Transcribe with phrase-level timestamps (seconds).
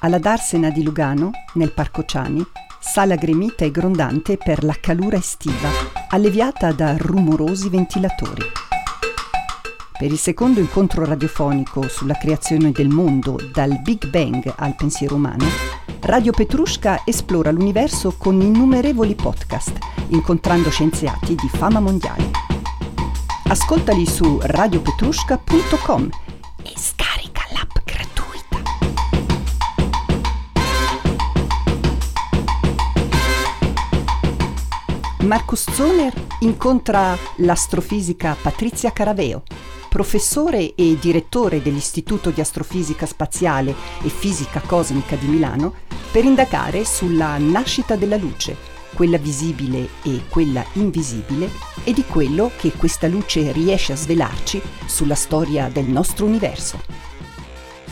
[0.00, 2.44] alla Darsena di Lugano, nel Parco Ciani,
[2.78, 5.68] sala gremita e grondante per la calura estiva,
[6.10, 8.42] alleviata da rumorosi ventilatori.
[9.98, 15.44] Per il secondo incontro radiofonico sulla creazione del mondo, dal Big Bang al pensiero umano,
[16.00, 19.76] Radio Petrushka esplora l'universo con innumerevoli podcast,
[20.08, 22.30] incontrando scienziati di fama mondiale.
[23.48, 26.08] Ascoltali su radiopetrushka.com
[26.62, 27.07] e scarica
[35.28, 36.10] Marcus Zoner
[36.40, 39.42] incontra l'astrofisica Patrizia Caraveo,
[39.90, 45.74] professore e direttore dell'Istituto di Astrofisica Spaziale e Fisica Cosmica di Milano,
[46.10, 48.56] per indagare sulla nascita della luce,
[48.94, 51.50] quella visibile e quella invisibile,
[51.84, 56.80] e di quello che questa luce riesce a svelarci sulla storia del nostro universo.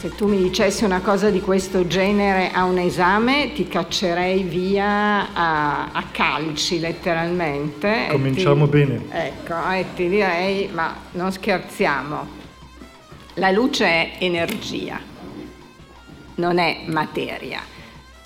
[0.07, 5.35] Se tu mi dicessi una cosa di questo genere a un esame, ti caccerei via
[5.35, 8.07] a, a calci letteralmente.
[8.11, 9.03] Cominciamo ti, bene.
[9.11, 12.25] Ecco, e ti direi, ma non scherziamo.
[13.35, 15.01] La luce è energia,
[16.37, 17.63] non è materia.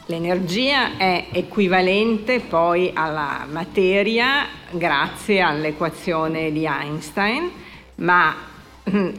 [0.05, 7.51] L'energia è equivalente poi alla materia grazie all'equazione di Einstein,
[7.95, 8.50] ma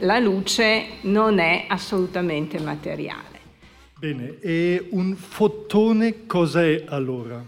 [0.00, 3.40] la luce non è assolutamente materiale.
[3.98, 7.44] Bene, e un fotone cos'è allora?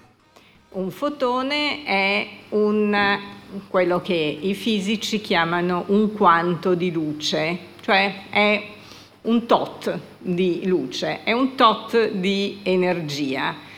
[0.70, 3.18] Un fotone è un,
[3.68, 8.62] quello che i fisici chiamano un quanto di luce, cioè è
[9.22, 13.72] un tot di luce, è un tot di energia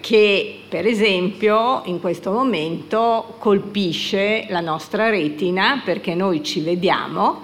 [0.00, 7.42] che per esempio in questo momento colpisce la nostra retina perché noi ci vediamo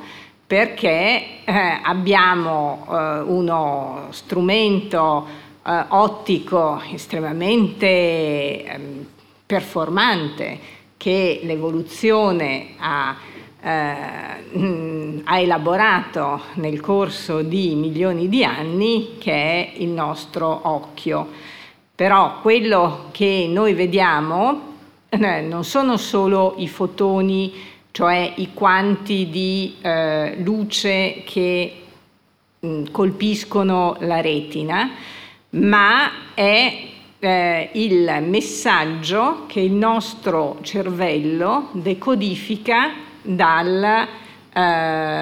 [0.48, 5.26] perché eh, abbiamo eh, uno strumento
[5.62, 9.06] eh, ottico estremamente ehm,
[9.44, 10.58] performante
[10.96, 13.14] che l'evoluzione ha,
[13.60, 21.28] eh, ha elaborato nel corso di milioni di anni, che è il nostro occhio.
[21.94, 24.76] Però quello che noi vediamo
[25.10, 27.52] eh, non sono solo i fotoni
[27.98, 31.82] cioè i quanti di eh, luce che
[32.60, 34.92] mh, colpiscono la retina,
[35.50, 36.80] ma è
[37.18, 44.06] eh, il messaggio che il nostro cervello decodifica dal, eh,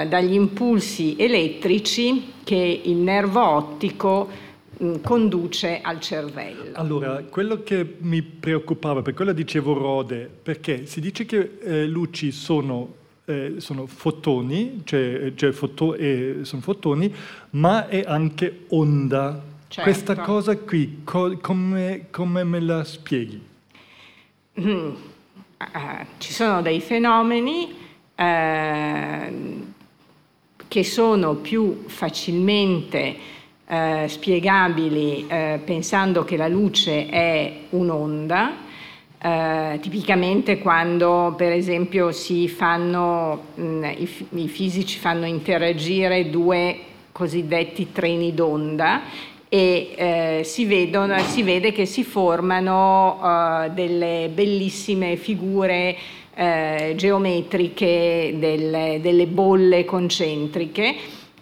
[0.06, 4.45] dagli impulsi elettrici che il nervo ottico Mm,
[5.02, 6.70] conduce al cervello.
[6.72, 12.30] Allora, quello che mi preoccupava, per quello dicevo rode, perché si dice che eh, luci
[12.30, 12.94] sono,
[13.24, 17.12] eh, sono fotoni, cioè, cioè foto, eh, sono fotoni,
[17.50, 19.42] ma è anche onda.
[19.68, 19.90] Certo.
[19.90, 23.40] Questa cosa qui, co- come, come, me la spieghi?
[24.60, 24.94] Mm.
[25.58, 27.74] Uh, ci sono dei fenomeni
[28.14, 29.64] uh,
[30.68, 33.34] che sono più facilmente
[33.68, 38.52] eh, spiegabili eh, pensando che la luce è un'onda,
[39.20, 42.12] eh, tipicamente quando per esempio
[42.46, 44.08] fanno, mh, mm, i,
[44.42, 46.78] i, fisici fanno interagire due
[47.10, 49.02] cosiddetti treni d'onda
[49.48, 55.96] e eh, si, vedono, si, vede che si formano uh, delle bellissime figure
[56.36, 60.94] geometriche, delle, delle bolle concentriche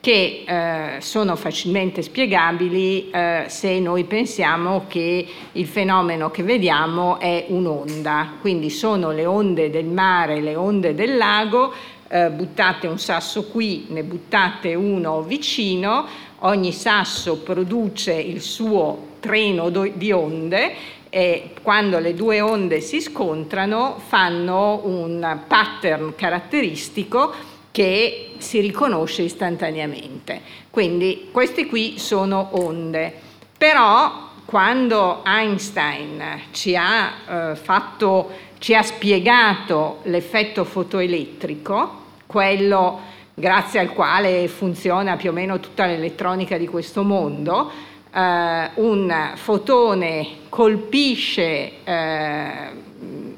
[0.05, 7.47] che eh, sono facilmente spiegabili eh, se noi pensiamo che il fenomeno che vediamo è
[7.49, 11.73] un'onda, quindi sono le onde del mare, le onde del lago,
[12.09, 16.05] eh, buttate un sasso qui, ne buttate uno vicino,
[16.41, 20.75] ogni sasso produce il suo treno di onde
[21.09, 30.41] e quando le due onde si scontrano fanno un pattern caratteristico che si riconosce istantaneamente.
[30.71, 33.13] Quindi queste qui sono onde.
[33.59, 36.23] Però quando Einstein
[36.53, 43.01] ci ha, eh, fatto, ci ha spiegato l'effetto fotoelettrico, quello
[43.35, 47.73] grazie al quale funziona più o meno tutta l'elettronica di questo mondo,
[48.15, 52.84] eh, un fotone colpisce eh,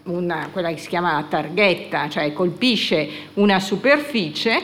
[0.07, 4.61] una, quella che si chiama targhetta, cioè colpisce una superficie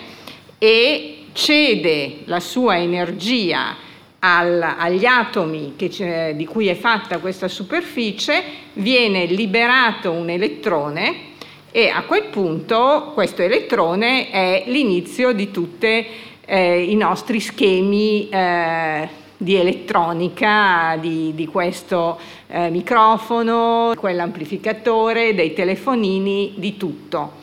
[0.58, 3.76] e cede la sua energia
[4.20, 8.42] al, agli atomi che, di cui è fatta questa superficie,
[8.74, 11.30] viene liberato un elettrone
[11.72, 16.06] e a quel punto questo elettrone è l'inizio di tutti
[16.44, 19.08] eh, i nostri schemi eh,
[19.42, 27.40] di elettronica di, di questo eh, microfono, quell'amplificatore, dei telefonini, di tutto.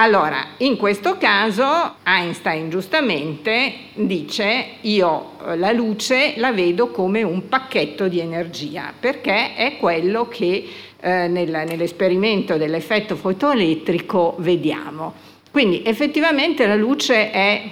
[0.00, 7.48] Allora, in questo caso Einstein giustamente dice io eh, la luce la vedo come un
[7.48, 10.68] pacchetto di energia, perché è quello che
[11.00, 15.14] eh, nel, nell'esperimento dell'effetto fotoelettrico vediamo.
[15.50, 17.62] Quindi effettivamente la luce è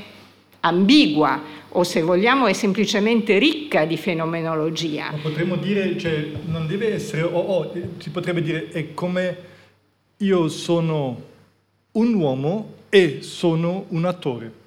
[0.61, 1.41] ambigua
[1.77, 5.11] o se vogliamo è semplicemente ricca di fenomenologia.
[5.13, 9.37] Ma potremmo dire, cioè, non deve essere, o oh, oh, si potrebbe dire, è come
[10.19, 11.23] io sono
[11.93, 14.65] un uomo e sono un attore.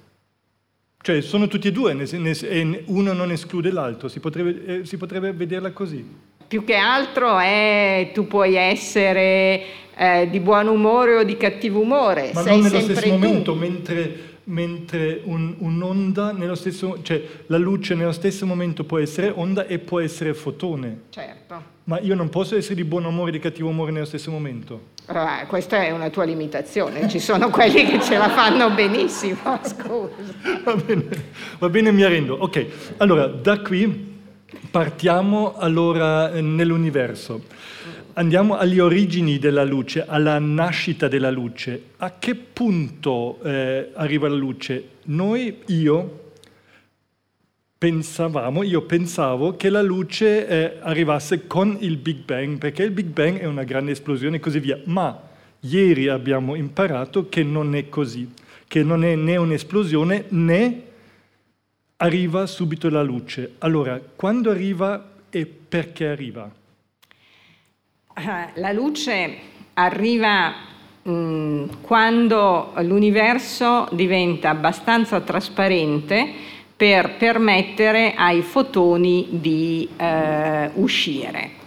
[1.02, 5.32] Cioè sono tutti e due e uno non esclude l'altro, si potrebbe, eh, si potrebbe
[5.32, 6.04] vederla così.
[6.46, 9.62] Più che altro è tu puoi essere
[9.96, 12.30] eh, di buon umore o di cattivo umore.
[12.34, 13.08] Ma Sei non nello stesso tu.
[13.08, 19.32] momento, mentre, mentre un, un'onda, nello stesso, cioè la luce nello stesso momento può essere
[19.34, 21.02] onda e può essere fotone.
[21.10, 21.78] Certo.
[21.84, 24.98] Ma io non posso essere di buon umore e di cattivo umore nello stesso momento.
[25.06, 30.14] Ah, questa è una tua limitazione, ci sono quelli che ce la fanno benissimo, scusa.
[30.64, 31.08] Va bene,
[31.58, 32.36] va bene, mi arrendo.
[32.38, 32.66] Ok,
[32.98, 34.08] allora da qui
[34.70, 37.42] partiamo allora eh, nell'universo.
[38.20, 41.84] Andiamo alle origini della luce, alla nascita della luce.
[41.96, 44.88] A che punto eh, arriva la luce?
[45.04, 46.32] Noi, io,
[47.78, 53.06] pensavamo, io pensavo che la luce eh, arrivasse con il Big Bang, perché il Big
[53.06, 55.18] Bang è una grande esplosione e così via, ma
[55.60, 58.30] ieri abbiamo imparato che non è così,
[58.68, 60.82] che non è né un'esplosione né
[61.96, 63.54] arriva subito la luce.
[63.60, 66.58] Allora, quando arriva e perché arriva?
[68.54, 69.38] La luce
[69.74, 70.52] arriva
[71.02, 76.28] mh, mm, quando l'universo diventa abbastanza trasparente
[76.76, 81.58] per permettere ai fotoni di eh, uscire.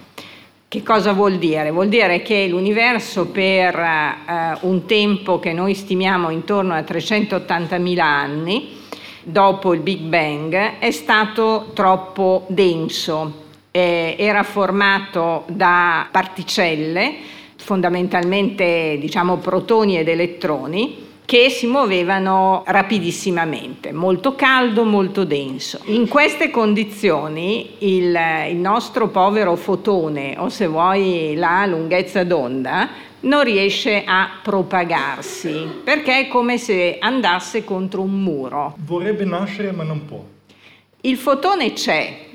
[0.67, 1.69] Che cosa vuol dire?
[1.69, 8.81] Vuol dire che l'universo per eh, un tempo che noi stimiamo intorno a 380.000 anni,
[9.21, 13.42] dopo il Big Bang, è stato troppo denso,
[13.75, 17.15] eh, era formato da particelle,
[17.55, 25.79] fondamentalmente diciamo protoni ed elettroni, che si muovevano rapidissimamente, molto caldo, molto denso.
[25.85, 28.15] In queste condizioni il,
[28.49, 32.89] il, nostro povero fotone, o se vuoi la lunghezza d'onda,
[33.21, 38.75] non riesce a propagarsi, perché è come se andasse contro un muro.
[38.85, 40.23] Vorrebbe nascere ma non può.
[41.01, 42.31] Il fotone c'è.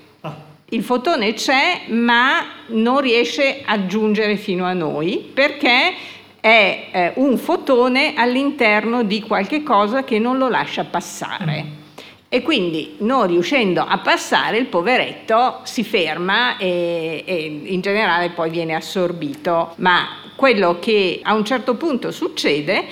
[0.70, 5.94] Il fotone c'è ma non riesce a giungere fino a noi perché
[6.40, 11.62] è eh, un fotone all'interno di qualche cosa che non lo lascia passare.
[11.62, 11.76] Mm.
[12.30, 18.50] E quindi non riuscendo a passare il poveretto si ferma e, e, in generale poi
[18.50, 19.72] viene assorbito.
[19.76, 22.84] Ma quello che a un certo punto succede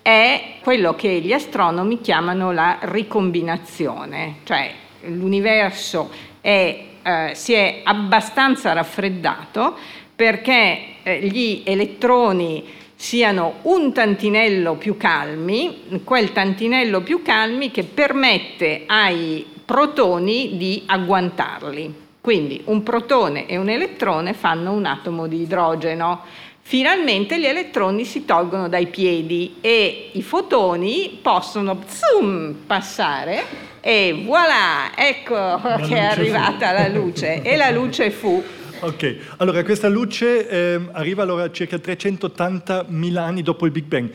[0.00, 4.70] è quello che gli astronomi chiamano la ricombinazione, cioè
[5.06, 6.10] l'universo
[6.40, 9.76] è, eh, si è abbastanza raffreddato
[10.16, 12.64] perché eh, gli elettroni
[12.96, 22.02] siano un tantinello più calmi, quel tantinello più calmi che permette ai protoni di agguantarli.
[22.20, 26.22] Quindi un protone e un elettrone fanno un atomo di idrogeno.
[26.66, 33.44] Finalmente gli elettroni si tolgono dai piedi e i fotoni possono zoom, passare
[33.80, 37.42] e voilà, ecco che è arrivata la luce.
[37.42, 38.42] E la luce fu
[38.80, 44.10] Ok, allora questa luce eh, arriva allora circa 380.000 anni dopo il Big Bang.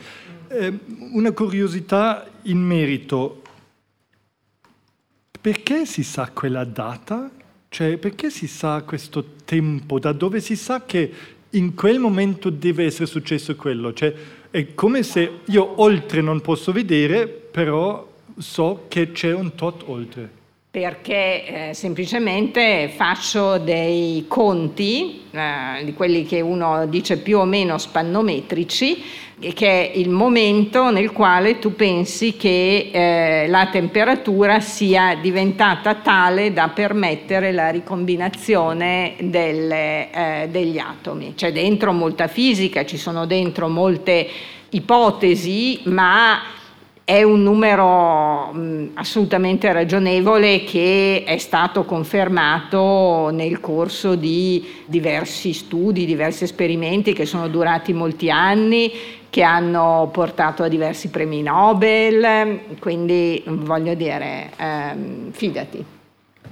[0.48, 0.78] Eh,
[1.12, 3.42] una curiosità in merito,
[5.40, 7.30] perché si sa quella data?
[7.68, 10.00] Cioè, perché si sa questo tempo?
[10.00, 11.12] Da dove si sa che
[11.50, 13.92] in quel momento deve essere successo quello?
[13.92, 14.12] Cioè,
[14.50, 20.38] è come se io oltre non posso vedere, però so che c'è un tot oltre
[20.70, 27.76] perché eh, semplicemente faccio dei conti, eh, di quelli che uno dice più o meno
[27.76, 29.02] spannometrici,
[29.52, 36.52] che è il momento nel quale tu pensi che eh, la temperatura sia diventata tale
[36.52, 41.34] da permettere la ricombinazione delle, eh, degli atomi.
[41.34, 44.28] C'è dentro molta fisica, ci sono dentro molte
[44.68, 46.58] ipotesi, ma
[47.10, 56.06] è un numero mh, assolutamente ragionevole che è stato confermato nel corso di diversi studi,
[56.06, 58.92] diversi esperimenti che sono durati molti anni,
[59.28, 65.99] che hanno portato a diversi premi Nobel, quindi voglio dire, ehm, fidati.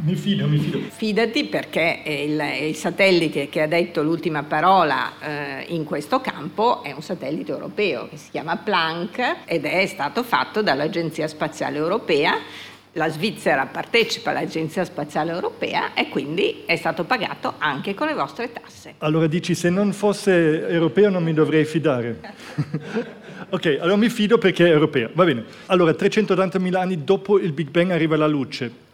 [0.00, 0.78] Mi fido, mi fido.
[0.78, 6.92] Fidati perché il, il satellite che ha detto l'ultima parola eh, in questo campo è
[6.92, 12.38] un satellite europeo che si chiama Planck ed è stato fatto dall'Agenzia Spaziale Europea.
[12.92, 18.52] La Svizzera partecipa all'Agenzia Spaziale Europea e quindi è stato pagato anche con le vostre
[18.52, 18.94] tasse.
[18.98, 22.20] Allora dici, se non fosse europeo non mi dovrei fidare.
[23.50, 25.10] ok, allora mi fido perché è europeo.
[25.14, 25.44] Va bene.
[25.66, 28.86] Allora, 380.000 anni dopo il Big Bang arriva la luce.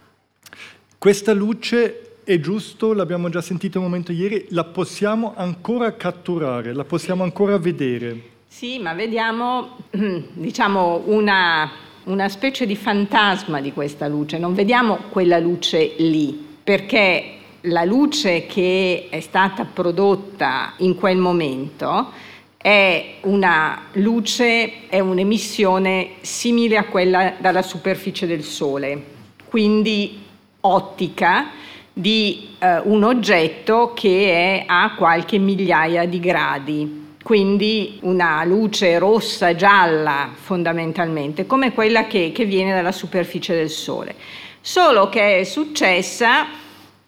[1.04, 6.84] Questa luce è giusto, l'abbiamo già sentito un momento ieri, la possiamo ancora catturare, la
[6.84, 8.23] possiamo ancora vedere.
[8.49, 9.76] Sì, ma vediamo
[10.32, 11.70] diciamo una,
[12.04, 18.46] una specie di fantasma di questa luce, non vediamo quella luce lì, perché la luce
[18.46, 22.12] che è stata prodotta in quel momento
[22.56, 29.04] è una luce, è un'emissione simile a quella dalla superficie del Sole,
[29.50, 30.24] quindi
[30.66, 31.50] ottica
[31.92, 39.54] di eh, un oggetto che è a qualche migliaia di gradi, quindi una luce rossa
[39.54, 44.14] gialla fondamentalmente, come quella che, che viene dalla superficie del Sole,
[44.61, 46.47] solo che è successa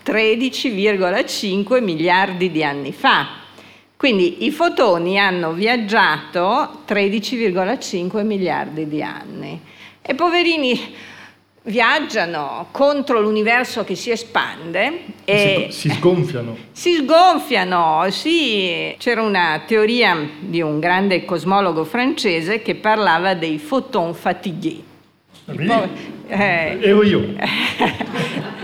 [0.05, 3.45] 13,5 miliardi di anni fa.
[3.97, 9.61] Quindi i fotoni hanno viaggiato 13,5 miliardi di anni.
[10.03, 10.95] E poverini,
[11.67, 16.57] viaggiano contro l'universo che si espande e si, sgonfiano.
[16.73, 18.95] Si sgonfiano, sì.
[18.99, 24.83] C'era una teoria di un grande cosmologo francese che parlava dei photon fatigués.
[25.45, 25.89] Po-
[26.29, 27.35] eh, Ero io.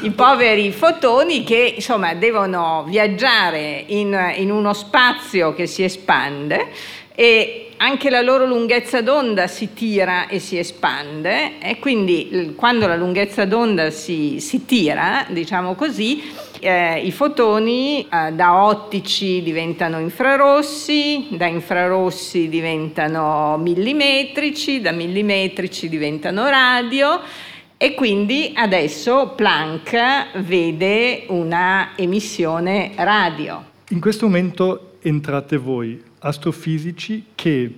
[0.00, 6.68] I poveri fotoni che insomma devono viaggiare in, in uno spazio che si espande
[7.16, 12.96] e anche la loro lunghezza d'onda si tira e si espande e quindi quando la
[12.96, 16.22] lunghezza d'onda si, si tira, diciamo così,
[16.60, 26.48] eh, i fotoni eh, da ottici diventano infrarossi, da infrarossi diventano millimetrici, da millimetrici diventano
[26.48, 27.20] radio
[27.76, 33.64] e quindi adesso Planck vede una emissione radio.
[33.90, 37.74] In questo momento entrate voi astrofisici che,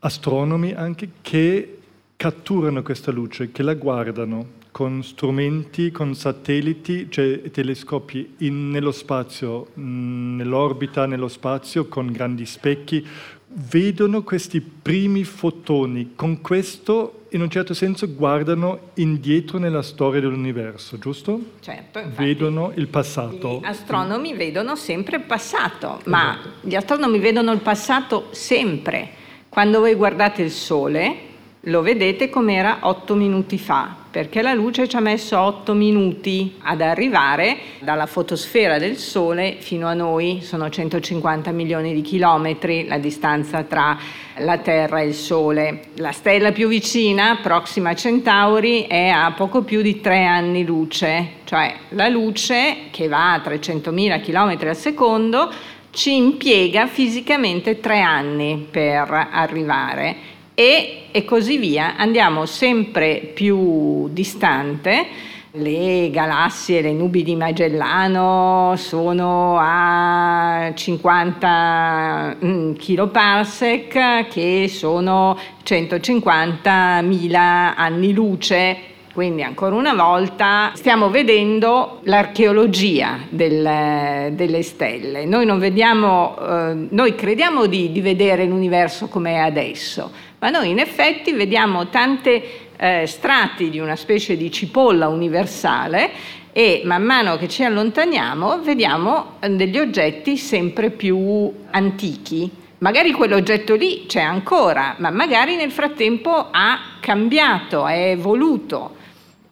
[0.00, 1.78] astronomi anche, che
[2.16, 9.68] catturano questa luce, che la guardano con strumenti, con satelliti, cioè telescopi in, nello spazio,
[9.74, 13.04] nell'orbita, nello spazio, con grandi specchi,
[13.52, 16.12] vedono questi primi fotoni.
[16.14, 21.40] Con questo, in un certo senso, guardano indietro nella storia dell'universo, giusto?
[21.60, 21.98] Certo.
[21.98, 23.60] Infatti, vedono il passato.
[23.60, 26.68] Gli astronomi vedono sempre il passato, ma esatto.
[26.68, 29.18] gli astronomi vedono il passato sempre.
[29.48, 31.16] Quando voi guardate il Sole,
[31.64, 36.56] lo vedete come era otto minuti fa, perché la luce ci ha messo otto minuti
[36.62, 42.98] ad arrivare dalla fotosfera del Sole fino a noi, sono 150 milioni di chilometri la
[42.98, 43.96] distanza tra
[44.38, 45.82] la Terra e il Sole.
[45.96, 51.72] La stella più vicina, Proxima Centauri, è a poco più di tre anni luce, cioè
[51.90, 55.52] la luce che va a 300.000 km al secondo
[55.92, 61.96] ci impiega fisicamente tre anni per arrivare e, e così via.
[61.96, 65.06] Andiamo sempre più distante.
[65.52, 77.34] Le galassie, le nubi di Magellano sono a 50 mm, kiloparsec che sono 150.000
[77.74, 85.24] anni luce quindi ancora una volta stiamo vedendo l'archeologia del, delle stelle.
[85.24, 90.78] Noi, vediamo, eh, noi crediamo di, di vedere l'universo come è adesso, ma noi in
[90.78, 96.10] effetti vediamo tante eh, strati di una specie di cipolla universale
[96.52, 102.50] e man mano che ci allontaniamo vediamo eh, degli oggetti sempre più antichi.
[102.78, 108.96] Magari quell'oggetto lì c'è ancora, ma magari nel frattempo ha cambiato, è evoluto.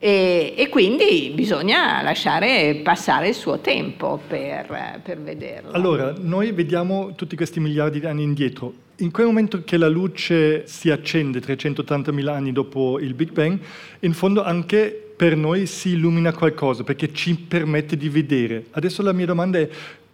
[0.00, 5.72] E, e, quindi bisogna lasciare passare il suo tempo per, per vederlo.
[5.72, 8.72] Allora, noi vediamo tutti questi miliardi di anni indietro.
[8.98, 13.58] In quel momento che la luce si accende, 380.000 anni dopo il Big Bang,
[14.00, 18.66] in fondo anche per noi si illumina qualcosa, perché ci permette di vedere.
[18.70, 19.68] Adesso la mia domanda è,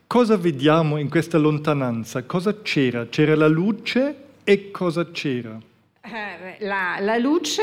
[0.07, 2.23] cosa vediamo in questa lontananza?
[2.23, 3.07] Cosa c'era?
[3.11, 5.61] C'era la luce e cosa c'era?
[6.07, 7.63] Eh, la, la luce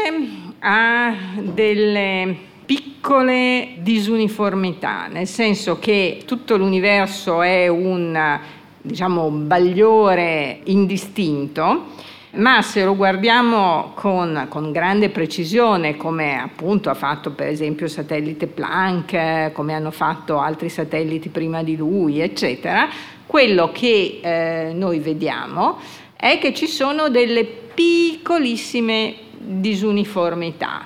[0.57, 8.39] ha delle piccole disuniformità, nel senso che tutto l'universo è un
[8.81, 11.89] diciamo, bagliore indistinto,
[12.31, 17.91] ma se lo guardiamo con, con, grande precisione, come appunto ha fatto per esempio il
[17.91, 22.89] satellite Planck, come hanno fatto altri satelliti prima di lui, eccetera,
[23.27, 25.77] quello che eh, noi vediamo
[26.21, 30.85] è che ci sono delle piccolissime disuniformità.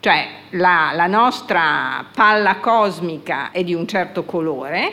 [0.00, 4.90] Cioè la, la nostra palla cosmica è di un certo colore,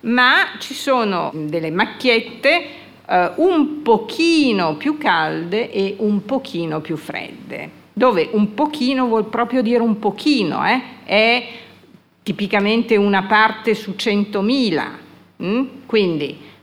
[0.00, 2.64] ma ci sono delle macchiette
[3.06, 9.60] eh, un pochino più calde e un pochino più fredde, dove un pochino vuol proprio
[9.60, 10.80] dire un pochino, eh?
[11.04, 11.46] è
[12.22, 14.84] tipicamente una parte su 100.000,
[15.42, 15.64] mm?
[15.84, 16.54] quindi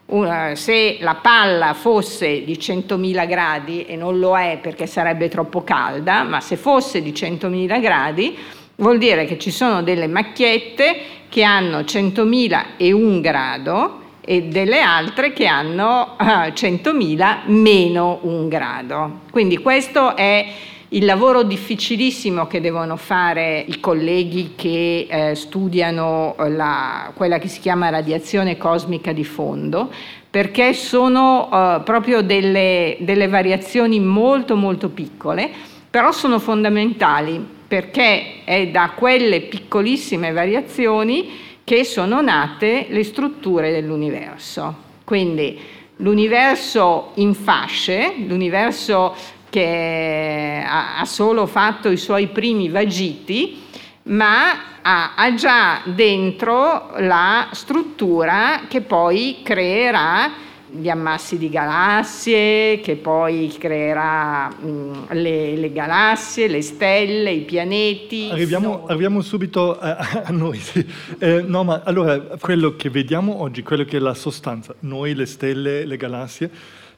[0.54, 6.24] se la palla fosse di 100.000 gradi, e non lo è perché sarebbe troppo calda,
[6.24, 8.38] ma se fosse di 100.000 gradi,
[8.76, 10.96] vuol dire che ci sono delle macchiette
[11.30, 18.48] che hanno 100.000 e un grado e delle altre che hanno 100.000 ah, meno un
[18.48, 19.22] grado.
[19.32, 20.46] Quindi questo è
[20.94, 27.60] il lavoro difficilissimo che devono fare i colleghi che eh, studiano la, quella che si
[27.60, 29.92] chiama radiazione cosmica di fondo,
[30.30, 35.50] perché sono eh, proprio delle, delle variazioni molto molto piccole,
[35.90, 44.76] però sono fondamentali perché è da quelle piccolissime variazioni che sono nate le strutture dell'universo.
[45.04, 45.60] Quindi
[45.98, 49.16] l'universo in fasce, l'universo
[49.54, 53.62] che ha solo fatto i suoi primi vagiti,
[54.06, 60.32] ma ha, già dentro la struttura che poi creerà
[60.72, 68.30] gli ammassi di galassie, che poi creerà mh, le, le, galassie, le stelle, i pianeti.
[68.32, 70.58] Arriviamo, arriviamo subito a, a noi.
[70.58, 70.84] Sì.
[71.20, 75.28] Eh, no, ma allora quello che vediamo oggi, quello che è la sostanza, noi, le
[75.28, 76.50] stelle, le galassie,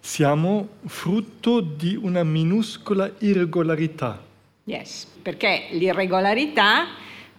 [0.06, 4.22] siamo frutto di una minuscola irregolarità.
[4.66, 6.86] Yes, perché l'irregolarità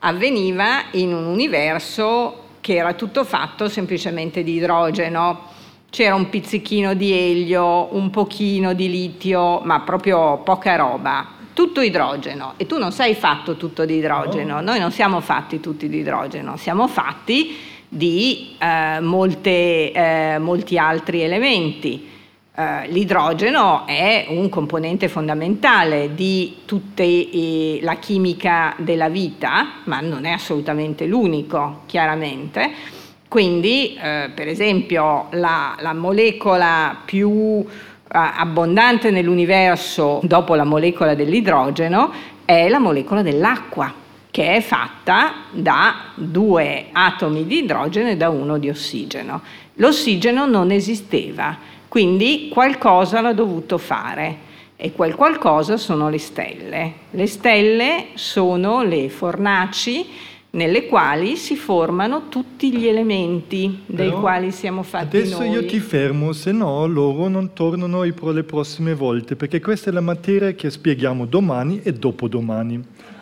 [0.00, 5.42] avveniva in un universo che era tutto fatto semplicemente di idrogeno.
[5.90, 11.34] C'era un pizzichino di elio, un pochino di litio, ma proprio poca roba.
[11.52, 12.54] Tutto idrogeno.
[12.56, 14.60] E tu non sei fatto tutto di idrogeno.
[14.60, 17.56] Noi non siamo fatti tutti di idrogeno, siamo fatti
[17.88, 22.14] di eh, molte, eh, molti altri elementi.
[22.56, 27.04] Uh, l'idrogeno è un componente fondamentale di tutta
[27.82, 32.70] la chimica della vita, ma non è assolutamente l'unico, chiaramente.
[33.28, 37.64] Quindi, uh, per esempio, la, la molecola più uh,
[38.08, 42.10] abbondante nell'universo dopo la molecola dell'idrogeno
[42.46, 43.92] è la molecola dell'acqua,
[44.30, 49.42] che è fatta da due atomi di idrogeno e da uno di ossigeno.
[49.74, 54.36] L'ossigeno non esisteva quindi qualcosa l'ha dovuto fare
[54.76, 56.92] e quel qualcosa sono le stelle.
[57.12, 60.04] Le stelle sono le fornaci
[60.50, 65.48] nelle quali si formano tutti gli elementi dei Però quali siamo fatti adesso noi.
[65.48, 70.02] io ti fermo, se no loro non tornano le prossime volte, perché questa è la
[70.02, 72.78] materia che spieghiamo domani e dopodomani.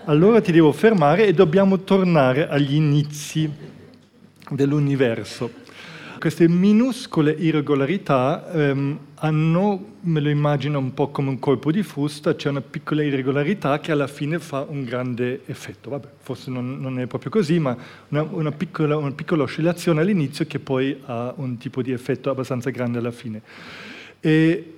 [0.06, 3.48] Allora ti devo fermare e dobbiamo tornare agli inizi
[4.50, 5.62] dell'universo
[6.24, 12.34] queste minuscole irregolarità ehm, hanno, me lo immagino un po' come un colpo di frusta,
[12.34, 15.90] c'è una piccola irregolarità che alla fine fa un grande effetto.
[15.90, 17.76] Vabbè, forse non, non è proprio così, ma
[18.08, 22.70] una, una, piccola, una piccola oscillazione all'inizio che poi ha un tipo di effetto abbastanza
[22.70, 23.42] grande alla fine.
[24.18, 24.73] E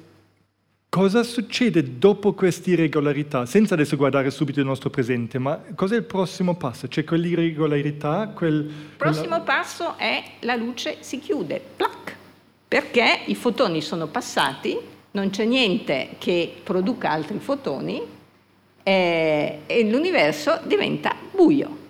[0.96, 3.44] Cosa succede dopo queste irregolarità?
[3.44, 6.88] Senza adesso guardare subito il nostro presente, ma cos'è il prossimo passo?
[6.88, 8.32] C'è quell'irregolarità?
[8.34, 9.40] Quel, il prossimo quella...
[9.40, 12.16] passo è la luce si chiude, plac,
[12.66, 14.74] perché i fotoni sono passati,
[15.10, 18.00] non c'è niente che produca altri fotoni
[18.82, 21.85] eh, e l'universo diventa buio.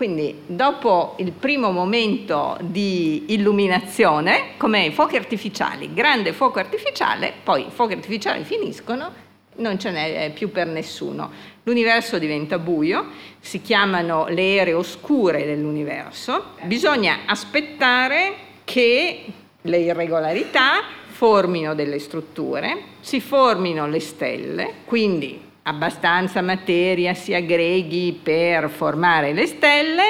[0.00, 7.66] Quindi dopo il primo momento di illuminazione, come i fuochi artificiali, grande fuoco artificiale, poi
[7.66, 9.12] i fuochi artificiali finiscono,
[9.56, 11.30] non ce n'è più per nessuno.
[11.64, 13.08] L'universo diventa buio,
[13.40, 18.34] si chiamano le ere oscure dell'universo, bisogna aspettare
[18.64, 19.26] che
[19.60, 28.68] le irregolarità formino delle strutture, si formino le stelle, quindi abbastanza materia si aggreghi per
[28.68, 30.02] formare le stelle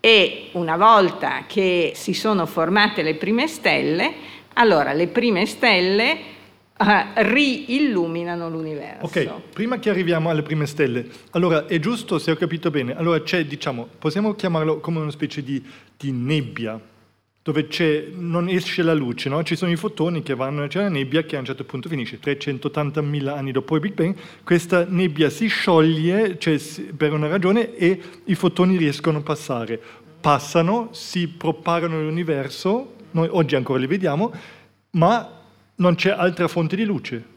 [0.00, 4.12] e una volta che si sono formate le prime stelle,
[4.54, 6.16] allora le prime stelle
[6.78, 9.06] uh, riilluminano l'universo.
[9.06, 13.20] Ok, prima che arriviamo alle prime stelle, allora è giusto se ho capito bene, allora
[13.22, 15.62] c'è, diciamo, possiamo chiamarlo come una specie di,
[15.96, 16.78] di nebbia
[17.44, 17.68] dove
[18.14, 19.42] non esce la luce, no?
[19.42, 22.18] ci sono i fotoni che vanno, c'è la nebbia che a un certo punto finisce,
[22.18, 26.58] 380.000 anni dopo il Big Bang, questa nebbia si scioglie cioè,
[26.96, 29.78] per una ragione e i fotoni riescono a passare.
[30.22, 34.32] Passano, si propagano nell'universo, noi oggi ancora li vediamo,
[34.92, 35.42] ma
[35.76, 37.32] non c'è altra fonte di luce.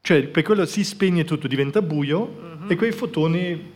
[0.00, 2.70] Cioè, per quello si spegne tutto, diventa buio mm-hmm.
[2.70, 3.72] e quei fotoni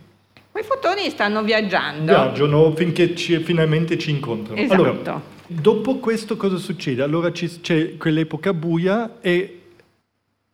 [0.53, 2.05] Quei fotoni stanno viaggiando.
[2.05, 4.61] Viaggiano finché ci, finalmente ci incontrano.
[4.61, 4.83] Esatto.
[4.83, 7.03] Allora, dopo questo cosa succede?
[7.03, 9.61] Allora c'è quell'epoca buia e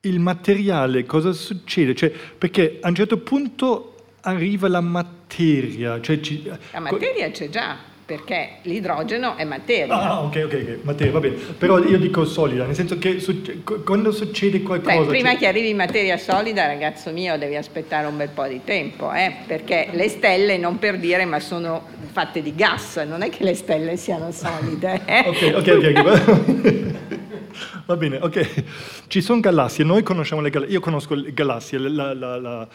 [0.01, 1.95] il materiale cosa succede?
[1.95, 6.01] Cioè, perché a un certo punto arriva la materia.
[6.01, 9.93] Cioè ci, la materia c'è già perché l'idrogeno è materia.
[9.93, 11.35] Ah, ok, ok, ok, materia, va bene.
[11.59, 13.43] Però io dico solida, nel senso che su,
[13.85, 15.01] quando succede qualcosa...
[15.01, 18.63] Beh, prima che arrivi in materia solida, ragazzo mio, devi aspettare un bel po' di
[18.65, 19.35] tempo, eh?
[19.47, 23.55] perché le stelle, non per dire, ma sono fatte di gas, non è che le
[23.55, 25.01] stelle siano solide.
[25.09, 25.25] Eh?
[25.27, 26.97] ok, ok, ok.
[27.87, 28.65] Va bene, ok.
[29.07, 32.69] Ci sono galassie, noi conosciamo le galassie, io conosco le galassie, la, la, la,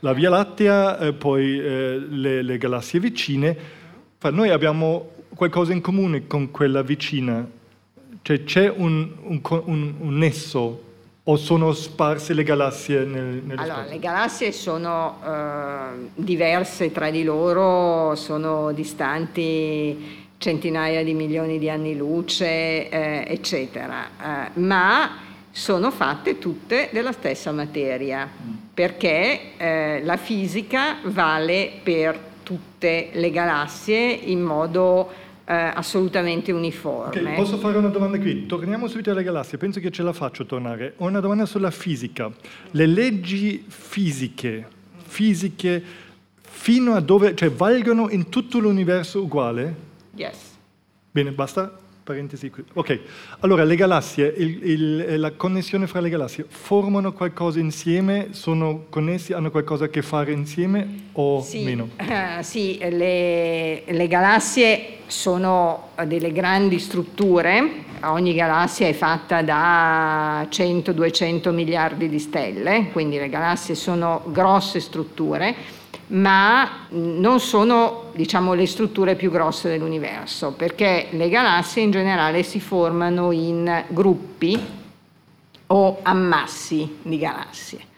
[0.00, 3.82] la Via Lattea, eh, poi eh, le, le galassie vicine
[4.30, 7.46] noi abbiamo qualcosa in comune con quella vicina,
[8.22, 10.82] cioè c'è un, un, un, un nesso
[11.26, 13.92] o sono sparse le galassie nel, nello allora, spazio?
[13.92, 21.96] le galassie sono uh, diverse tra di loro, sono distanti centinaia di milioni di anni
[21.96, 24.08] luce, eh, eccetera,
[24.54, 25.16] uh, ma
[25.50, 28.52] sono fatte tutte della stessa materia, mm.
[28.74, 35.10] perché eh, la fisica vale per tutte le galassie in modo
[35.44, 37.20] eh, assolutamente uniforme.
[37.20, 38.46] Okay, posso fare una domanda qui?
[38.46, 40.94] Torniamo subito alle galassie, penso che ce la faccio tornare.
[40.98, 42.30] Ho una domanda sulla fisica.
[42.70, 44.66] Le leggi fisiche,
[45.04, 45.82] fisiche
[46.40, 49.74] fino a dove, cioè valgono in tutto l'universo uguale?
[50.14, 50.52] Yes.
[51.10, 51.78] Bene, basta?
[52.04, 52.62] Parentesi qui.
[52.74, 53.00] Ok,
[53.40, 58.28] allora le galassie, il, il, la connessione fra le galassie, formano qualcosa insieme?
[58.32, 59.32] Sono connessi?
[59.32, 61.88] Hanno qualcosa a che fare insieme o sì, meno?
[61.98, 71.52] Uh, sì, le, le, galassie sono delle grandi strutture, ogni galassia è fatta da 100-200
[71.52, 79.14] miliardi di stelle, quindi le galassie sono grosse strutture ma non sono diciamo, le strutture
[79.14, 84.58] più grosse dell'universo, perché le galassie in generale si formano in gruppi
[85.66, 87.92] o ammassi di galassie.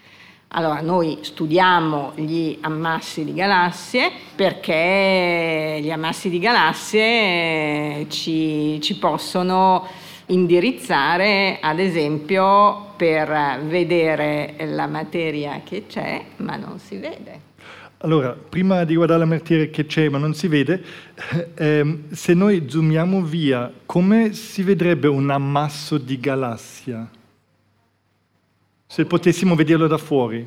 [0.51, 9.87] Allora, noi studiamo gli ammassi di galassie perché gli ammassi di galassie ci, ci possono
[10.27, 17.46] indirizzare, ad esempio, per vedere la materia che c'è, ma non si vede.
[17.99, 20.83] Allora, prima di guardare la materia che c'è ma non si vede,
[21.55, 27.09] ehm, se noi zoomiamo via, come si vedrebbe un ammasso di galassia?
[28.87, 30.47] Se potessimo vederlo da fuori.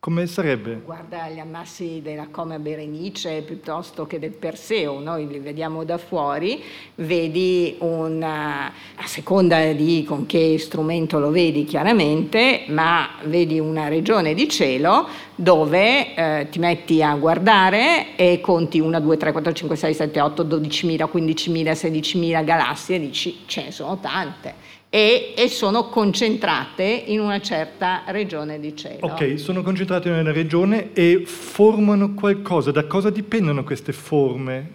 [0.00, 0.80] Come sarebbe?
[0.84, 6.62] Guarda gli ammassi della Come Berenice piuttosto che del Perseo, noi li vediamo da fuori,
[6.94, 14.34] vedi una, a seconda di con che strumento lo vedi chiaramente, ma vedi una regione
[14.34, 19.76] di cielo dove eh, ti metti a guardare e conti 1, 2, 3, 4, 5,
[19.76, 25.48] 6, 7, 8, 12.000, 15.000, 16.000 galassie e dici ce ne sono tante e, e,
[25.48, 29.06] sono concentrate in una certa regione di cielo.
[29.06, 32.70] Ok, sono concentrate in una regione e formano qualcosa.
[32.70, 34.72] Da cosa dipendono queste forme?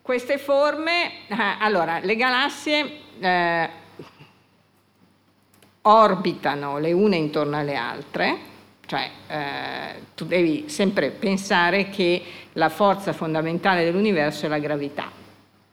[0.00, 3.68] Queste forme, eh, allora, le galassie eh,
[5.82, 8.36] orbitano le une intorno alle altre,
[8.86, 12.22] cioè eh, tu devi sempre pensare che
[12.54, 15.10] la forza fondamentale dell'universo è la gravità.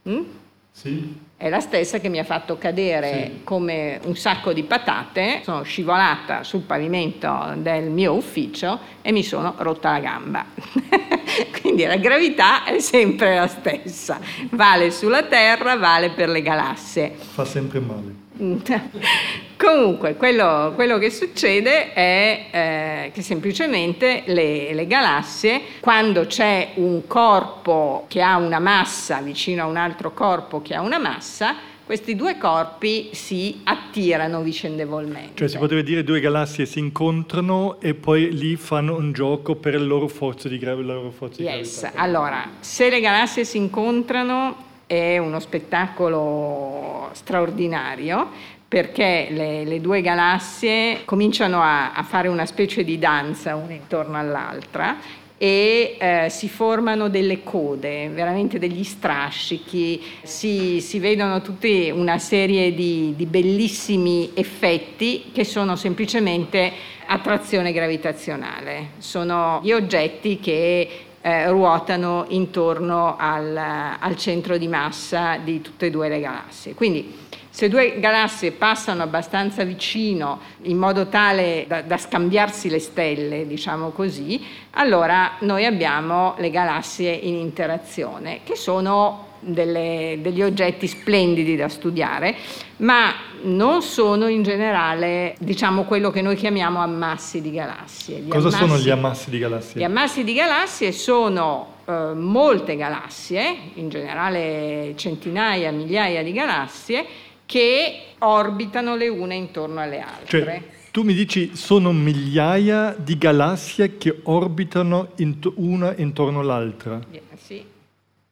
[0.07, 0.23] Mm?
[0.71, 3.43] Sì è la stessa che mi ha fatto cadere sì.
[3.45, 9.55] come un sacco di patate, sono scivolata sul pavimento del mio ufficio e mi sono
[9.59, 10.45] rotta la gamba.
[11.61, 17.15] Quindi la gravità è sempre la stessa, vale sulla Terra, vale per le galassie.
[17.15, 18.18] Fa sempre male.
[19.57, 27.05] Comunque, quello, quello, che succede è eh, che semplicemente le, le, galassie, quando c'è un
[27.05, 32.15] corpo che ha una massa vicino a un altro corpo che ha una massa, questi
[32.15, 35.31] due corpi si attirano vicendevolmente.
[35.35, 39.73] Cioè si potrebbe dire due galassie si incontrano e poi lì fanno un gioco per
[39.73, 41.81] le loro forze di, gra- loro forze yes.
[41.81, 42.01] gravità.
[42.01, 48.27] Allora, se le galassie si incontrano è uno spettacolo straordinario
[48.67, 54.17] perché le, le due galassie cominciano a, a, fare una specie di danza una intorno
[54.17, 54.97] all'altra
[55.37, 62.73] e eh, si formano delle code, veramente degli strascichi, si, si vedono tutta una serie
[62.73, 66.71] di, di bellissimi effetti che sono semplicemente
[67.05, 68.89] attrazione gravitazionale.
[68.97, 73.57] Sono gli oggetti che eh, ruotano intorno al,
[73.99, 76.73] al, centro di massa di tutte e due le galassie.
[76.73, 83.47] Quindi se due galassie passano abbastanza vicino in modo tale da, da scambiarsi le stelle,
[83.47, 91.55] diciamo così, allora noi abbiamo le galassie in interazione, che sono delle, degli oggetti splendidi
[91.55, 92.35] da studiare,
[92.77, 98.19] ma non sono in generale, diciamo, quello che noi chiamiamo ammassi di galassie.
[98.19, 99.81] Gli Cosa ammassi, sono gli ammassi di galassie?
[99.81, 107.05] Gli ammassi di galassie sono eh, molte galassie, in generale centinaia, migliaia di galassie,
[107.45, 110.43] che orbitano le une intorno alle altre.
[110.43, 116.99] Cioè, tu mi dici sono migliaia di galassie che orbitano int- una intorno all'altra.
[117.11, 117.28] Yeah.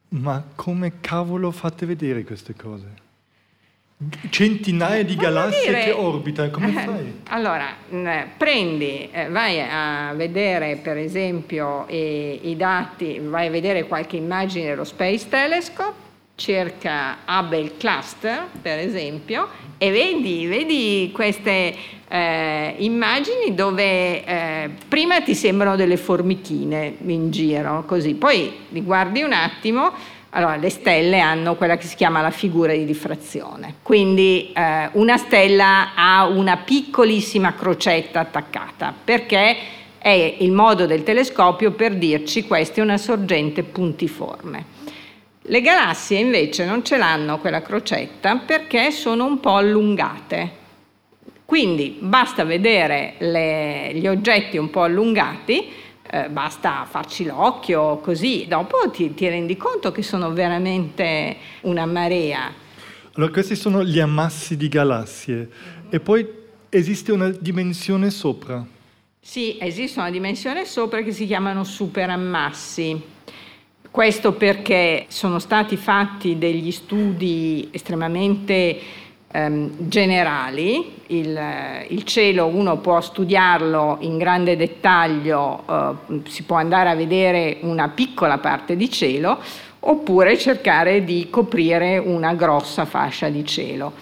[0.09, 3.05] Ma come cavolo fate vedere queste cose?
[4.29, 7.13] Centinaia di galassie dire, che orbitano, come eh, fai?
[7.29, 7.75] Allora,
[8.37, 14.67] prendi, eh, vai a vedere per esempio i, i dati, vai a vedere qualche immagine
[14.67, 21.75] dello Space Telescope cerca Hubble Cluster, per esempio, e vedi, vedi queste
[22.09, 29.21] eh, immagini dove eh, prima ti sembrano delle formichine in giro, così, poi li guardi
[29.21, 29.91] un attimo,
[30.31, 35.17] allora le stelle hanno quella che si chiama la figura di diffrazione, quindi eh, una
[35.17, 39.57] stella ha una piccolissima crocetta attaccata, perché
[39.97, 44.75] è il modo del telescopio per dirci questa è una sorgente puntiforme.
[45.49, 50.65] Le galassie invece non ce l'hanno quella crocetta perché sono un po' allungate.
[51.47, 55.69] Quindi basta vedere le, gli oggetti un po' allungati,
[56.05, 62.51] eh, basta farci l'occhio così, dopo ti, ti rendi conto che sono veramente una marea.
[63.13, 65.49] Allora questi sono gli ammassi di galassie
[65.89, 66.27] e poi
[66.67, 68.65] esiste una dimensione sopra.
[69.17, 73.01] Sì, esiste una dimensione sopra che si chiamano superammassi.
[73.89, 81.39] Questo perché sono stati fatti degli studi estremamente ehm, generali, il,
[81.89, 87.89] il, cielo uno può studiarlo in grande dettaglio, eh, si può andare a vedere una
[87.89, 89.39] piccola parte di cielo
[89.79, 93.93] oppure cercare di coprire una grossa fascia di cielo.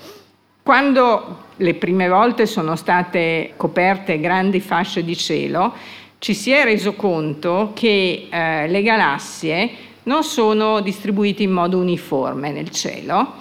[0.63, 5.73] Quando le prime volte sono state coperte grandi fasce di cielo,
[6.17, 9.69] ci si è reso conto che eh, le galassie
[10.03, 13.33] non sono distribuite in modo uniforme nel cielo,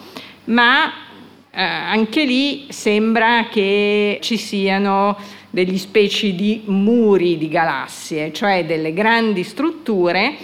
[0.44, 0.92] ma
[1.55, 5.17] eh, anche lì sembra che ci siano
[5.51, 10.35] degli specie di muri di galassie, cioè delle grandi strutture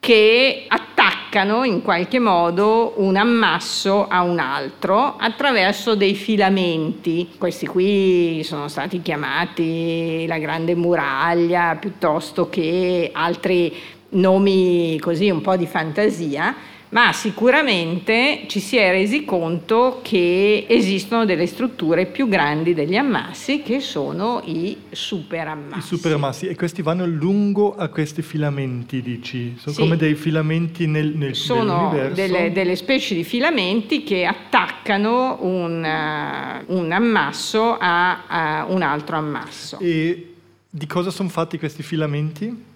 [0.00, 7.28] che attaccano in qualche modo un ammasso a un altro attraverso dei filamenti.
[7.38, 13.72] Questi qui sono stati chiamati la grande muraglia piuttosto che altri
[14.10, 16.54] nomi così un po' di fantasia
[16.90, 23.62] ma sicuramente ci si è resi conto che esistono delle strutture più grandi degli ammassi
[23.62, 25.78] che sono i superammassi.
[25.78, 29.56] I superammassi e questi vanno lungo a questi filamenti, dici?
[29.58, 29.80] Sono sì.
[29.80, 36.74] come dei filamenti nel, nel sono delle, delle, specie di filamenti che attaccano un, uh,
[36.76, 39.78] un ammasso a, a un altro ammasso.
[39.80, 40.34] E
[40.70, 42.74] di cosa sono fatti questi filamenti?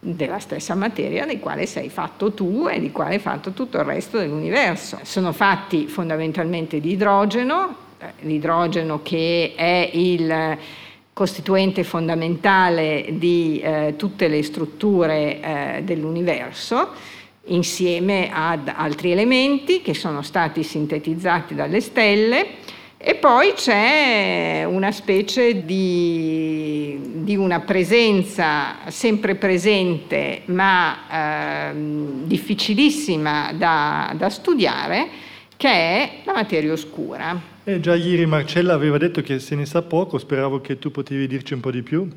[0.00, 3.84] Della stessa materia di quale sei fatto tu e di quale è fatto tutto il
[3.84, 4.98] resto dell'universo.
[5.02, 10.56] Sono fatti fondamentalmente di idrogeno, eh, l'idrogeno che è il
[11.12, 16.90] costituente fondamentale di eh, tutte le strutture eh, dell'universo,
[17.46, 22.46] insieme ad altri elementi che sono stati sintetizzati dalle stelle
[23.00, 31.74] e poi c'è una specie di, di una presenza sempre presente ma eh,
[32.24, 35.06] difficilissima da, da, studiare
[35.56, 37.40] che è la materia oscura.
[37.62, 41.28] Eh, già ieri Marcella aveva detto che se ne sa poco, speravo che tu potevi
[41.28, 42.08] dirci un po' di più.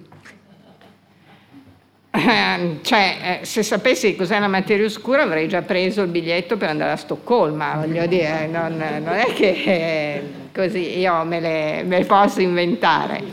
[2.14, 6.68] Eh, cioè, eh, se sapessi cos'è la materia oscura avrei già preso il biglietto per
[6.68, 12.00] andare a Stoccolma, voglio dire, non, non è che eh, così io me le, me
[12.00, 13.24] le, posso inventare.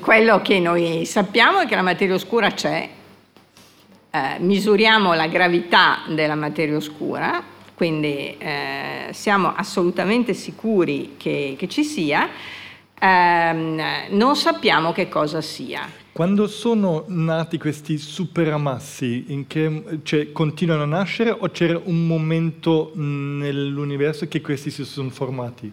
[0.00, 2.88] Quello che noi sappiamo è che la materia oscura c'è,
[4.10, 7.42] eh, misuriamo la gravità della materia oscura,
[7.74, 12.30] quindi eh, siamo assolutamente sicuri che, che ci sia,
[12.98, 16.06] ehm, non sappiamo che cosa sia.
[16.18, 24.26] Quando sono nati questi superamassi, che, cioè, continuano a nascere o c'era un momento nell'universo
[24.26, 25.72] che questi si sono formati?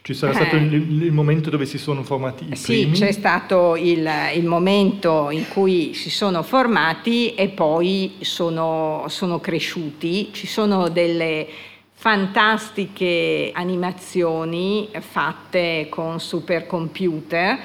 [0.00, 0.76] Ci sarà stato il, eh.
[0.78, 2.96] il, momento dove si sono formati i sì, primi?
[2.96, 9.40] Sì, c'è stato il, il, momento in cui si sono formati e poi sono, sono
[9.40, 10.30] cresciuti.
[10.32, 11.46] Ci sono delle
[11.92, 17.58] fantastiche animazioni fatte con supercomputer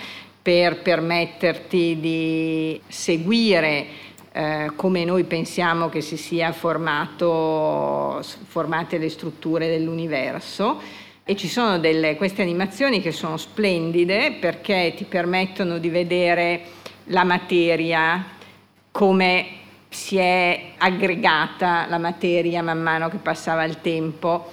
[0.47, 3.85] per permetterti di seguire
[4.31, 10.79] eh, come noi pensiamo che si sia formato, formate le strutture dell'universo
[11.25, 16.61] e ci sono delle, queste animazioni che sono splendide perché ti permettono di vedere
[17.07, 18.25] la materia
[18.89, 19.47] come
[19.89, 24.49] si è aggregata la materia man mano che passava il tempo.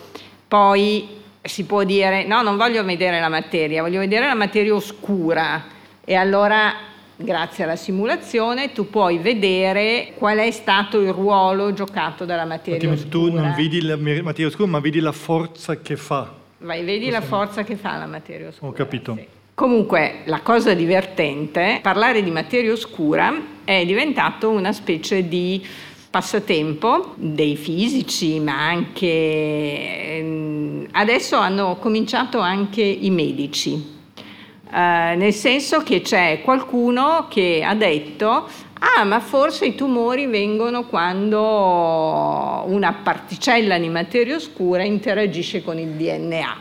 [0.48, 5.73] Poi si può dire no, non voglio vedere la materia, voglio vedere la materia oscura
[6.04, 6.74] e allora
[7.16, 12.92] grazie alla simulazione tu puoi vedere qual è stato il ruolo giocato dalla materia Ottimo,
[12.92, 13.10] oscura.
[13.10, 16.32] Tu non vedi la materia oscura, ma vedi la forza che fa.
[16.58, 18.70] Vai, vedi Questo la forza che fa la materia oscura.
[18.70, 19.14] Ho capito.
[19.16, 19.26] Sì.
[19.54, 25.64] Comunque la cosa divertente, parlare di materia oscura è diventato una specie di
[26.10, 29.06] passatempo dei fisici, ma anche
[30.16, 33.92] ehm, adesso hanno cominciato anche i medici
[34.70, 38.48] eh, nel senso che c'è qualcuno che ha detto
[38.96, 45.90] ah ma forse i tumori vengono quando una particella di materia oscura interagisce con il
[45.90, 46.56] DNA.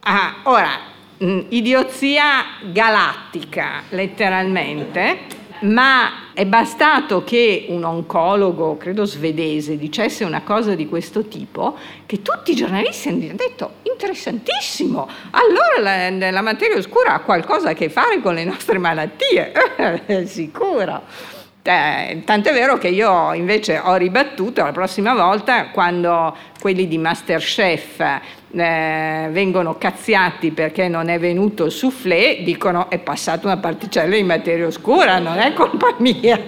[0.00, 0.70] Ah, ora,
[1.18, 5.18] mh, idiozia galattica letteralmente,
[5.60, 12.22] ma è bastato che un oncologo, credo svedese, dicesse una cosa di questo tipo, che
[12.22, 17.88] tutti i giornalisti hanno detto interessantissimo, allora la, la materia oscura ha qualcosa a che
[17.88, 19.52] fare con le nostre malattie,
[20.26, 21.38] sicuro.
[21.62, 28.00] Eh, tant'è vero che io invece ho ribattuto la prossima volta quando quelli di Masterchef
[28.00, 34.22] eh, vengono cazziati perché non è venuto il soufflé, dicono è passata una particella di
[34.22, 36.40] materia oscura, non è colpa mia.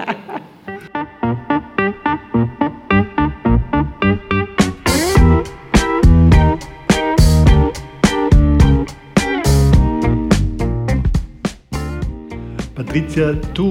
[12.72, 13.70] Patrizia, tu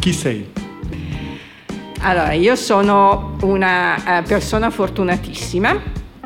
[0.00, 0.61] chi sei?
[2.04, 5.80] Allora, io sono una eh, persona fortunatissima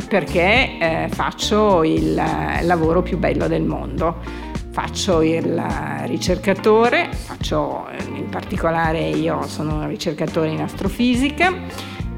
[0.09, 4.17] perché eh, faccio il eh, lavoro più bello del mondo.
[4.71, 11.53] Faccio il eh, ricercatore, faccio, in particolare io sono un ricercatore in astrofisica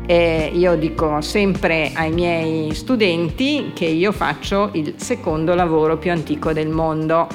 [0.07, 6.53] e io dico sempre ai miei studenti che io faccio il secondo lavoro più antico
[6.53, 7.27] del mondo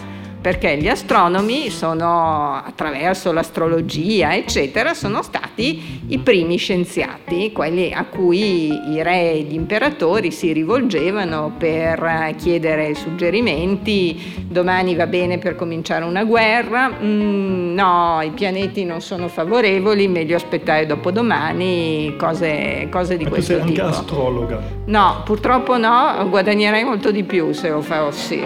[0.44, 8.92] perché gli astronomi sono, attraverso l'astrologia, eccetera, sono stati i primi scienziati, quelli a cui
[8.92, 16.04] i re e gli imperatori si rivolgevano per chiedere suggerimenti, domani va bene per cominciare
[16.04, 23.24] una guerra, mm, no, i pianeti non sono favorevoli, meglio aspettare dopodomani, cose, cose di
[23.24, 23.66] Ma questo tipo.
[23.66, 24.62] Tu sei anche astrologa?
[24.88, 28.42] No, purtroppo no, guadagnerei molto di più se lo fossi.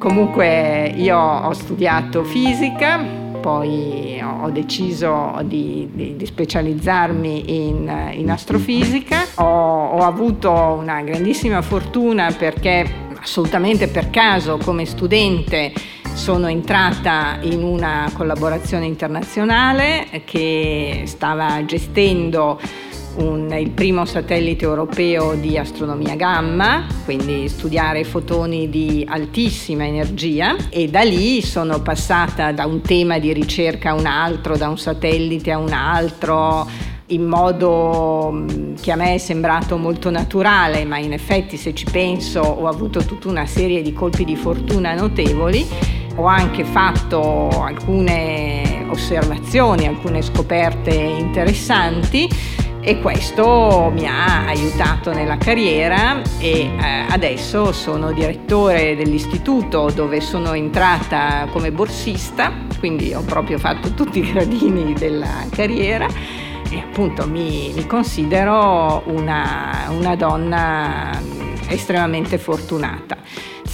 [0.00, 2.98] Comunque io ho studiato fisica,
[3.38, 11.60] poi ho deciso di, di, di specializzarmi in, in astrofisica, ho, ho, avuto una grandissima
[11.60, 15.70] fortuna perché assolutamente per caso come studente
[16.14, 22.58] sono entrata in una collaborazione internazionale che stava gestendo
[23.16, 30.88] un, il primo satellite europeo di astronomia gamma, quindi studiare fotoni di altissima energia e
[30.88, 35.50] da lì sono passata da un tema di ricerca a un altro, da un satellite
[35.50, 36.68] a un altro
[37.06, 38.44] in modo
[38.80, 43.04] che a me è sembrato molto naturale, ma in effetti se ci penso ho avuto
[43.04, 45.66] tutta una serie di colpi di fortuna notevoli.
[46.16, 52.28] Ho anche fatto alcune osservazioni, alcune scoperte interessanti
[52.82, 60.54] e questo mi ha aiutato nella carriera e eh, adesso sono direttore dell'istituto dove sono
[60.54, 66.06] entrata come borsista, quindi ho proprio fatto tutti i gradini della carriera
[66.70, 71.20] e appunto mi, mi considero una, una donna
[71.68, 73.18] estremamente fortunata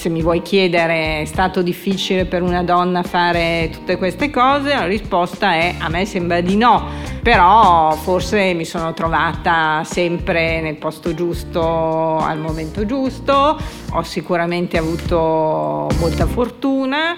[0.07, 4.87] se mi vuoi chiedere è stato difficile per una donna fare tutte queste cose, la
[4.87, 6.87] risposta è a me sembra di no,
[7.21, 13.59] però forse mi sono trovata sempre nel posto giusto al momento giusto,
[13.91, 17.17] ho sicuramente avuto molta fortuna.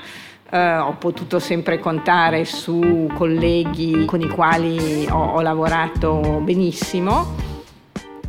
[0.50, 7.47] eh, ho potuto sempre contare su colleghi con i quali ho, ho lavorato benissimo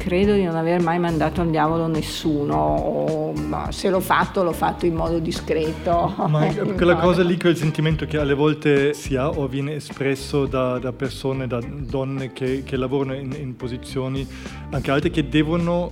[0.09, 3.33] credo di non aver mai mandato al diavolo nessuno, o,
[3.69, 6.15] se l'ho fatto l'ho fatto in modo discreto.
[6.27, 10.79] Ma quella cosa lì, quel sentimento che alle volte si ha o viene espresso da,
[10.79, 14.27] da persone, da donne che, che lavorano in, in posizioni
[14.71, 15.91] anche alte, che devono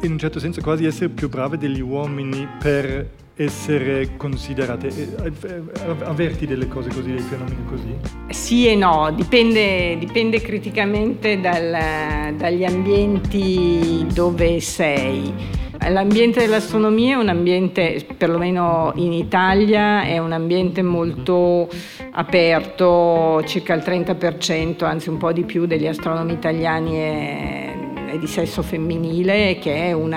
[0.00, 3.08] in un certo senso quasi essere più brave degli uomini per
[3.38, 4.88] essere considerate?
[6.02, 7.94] Avverti delle cose così, dei fenomeni così?
[8.30, 15.32] Sì e no, dipende, dipende criticamente dal, dagli ambienti dove sei.
[15.88, 21.68] L'ambiente dell'astronomia è un ambiente, perlomeno in Italia, è un ambiente molto
[22.10, 28.26] aperto, circa il 30%, anzi un po' di più degli astronomi italiani è è di
[28.26, 30.16] sesso femminile che è un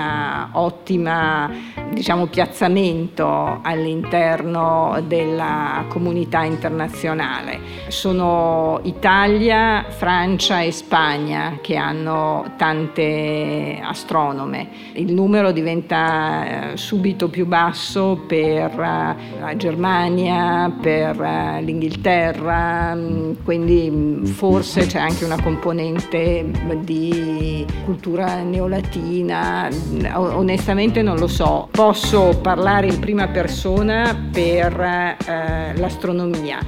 [0.52, 1.50] ottima
[1.92, 7.60] diciamo, piazzamento all'interno della comunità internazionale.
[7.88, 14.68] Sono Italia, Francia e Spagna che hanno tante astronome.
[14.94, 23.32] Il numero diventa eh, subito più basso per eh, la Germania, per eh, l'Inghilterra, mm,
[23.44, 29.68] quindi forse c'è anche una componente di cultura neolatina,
[30.14, 31.68] onestamente non lo so.
[31.70, 36.58] Posso parlare in prima persona per eh, l'astronomia.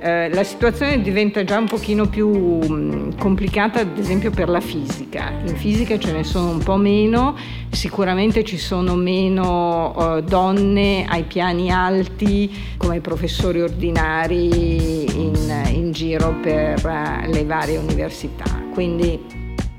[0.00, 4.60] Eh, la situazione diventa già un pochino più mh, mm, complicata ad esempio per la
[4.60, 5.32] fisica.
[5.44, 7.36] In fisica ce ne sono un po' meno,
[7.70, 16.36] sicuramente ci sono meno uh, donne ai piani alti come professori ordinari in, in giro
[16.40, 18.66] per uh, le varie università.
[18.72, 19.37] Quindi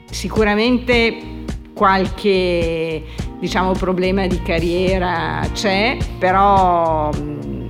[0.10, 3.04] Sicuramente qualche
[3.40, 7.68] diciamo, problema di carriera c'è, però mm,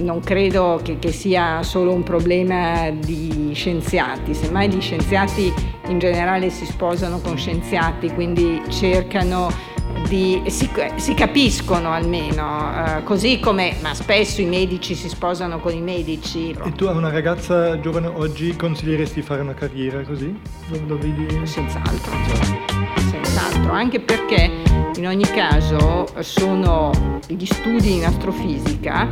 [0.00, 5.52] non credo che, che, sia solo un problema di scienziati, semmai gli scienziati
[5.88, 9.48] in generale si sposano con scienziati, quindi cercano
[10.08, 15.74] di, si, si, capiscono almeno, eh, così come, ma spesso i medici si sposano con
[15.74, 16.56] i medici.
[16.64, 20.38] E tu a una ragazza giovane oggi consiglieresti di fare una carriera così?
[20.68, 21.26] Lo, lo vedi?
[21.46, 22.12] Senz'altro,
[23.10, 24.50] senz'altro, anche perché
[24.96, 26.90] in ogni caso sono
[27.26, 29.08] gli studi in astrofisica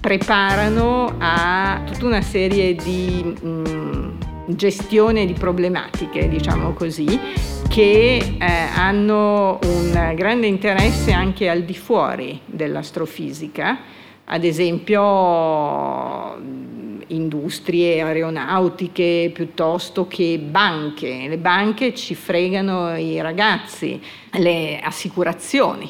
[0.00, 4.10] preparano a tutta una serie di mh, mm,
[4.46, 7.18] gestione di problematiche, diciamo così,
[7.78, 13.78] che eh, hanno un grande interesse anche al di fuori dell'astrofisica,
[14.24, 16.36] ad esempio
[17.06, 21.26] industrie aeronautiche piuttosto che banche.
[21.28, 24.02] Le banche ci fregano i ragazzi,
[24.32, 25.88] le assicurazioni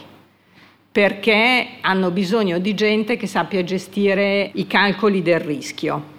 [0.93, 6.17] perché hanno bisogno di gente che sappia gestire i calcoli del rischio.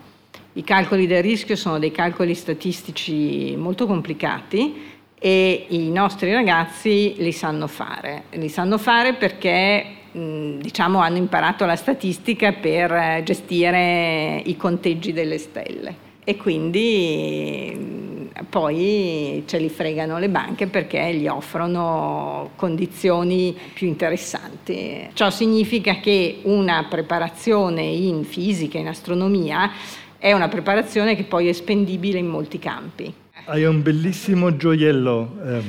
[0.54, 7.32] I calcoli del rischio sono dei calcoli statistici molto complicati e i nostri ragazzi li
[7.32, 8.24] sanno fare.
[8.32, 16.08] Li sanno fare perché diciamo, hanno imparato la statistica per gestire i conteggi delle stelle
[16.24, 25.10] e quindi poi ce li fregano le banche perché gli offrono condizioni più interessanti.
[25.14, 29.72] Ciò significa che una preparazione in fisica, in astronomia,
[30.18, 33.14] è una preparazione che poi è spendibile in molti campi.
[33.50, 35.38] Hai un bellissimo gioiello.
[35.44, 35.64] Eh.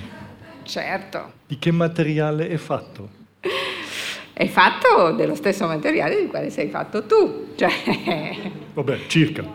[0.64, 1.32] Certo.
[1.46, 3.08] Di che materiale è fatto?
[4.34, 7.54] È fatto dello stesso materiale di quale sei fatto tu.
[7.54, 7.70] Cioè...
[8.74, 9.44] Vabbè, circa.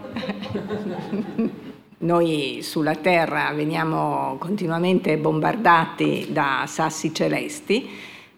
[1.99, 7.87] Noi sulla Terra veniamo continuamente bombardati da sassi celesti,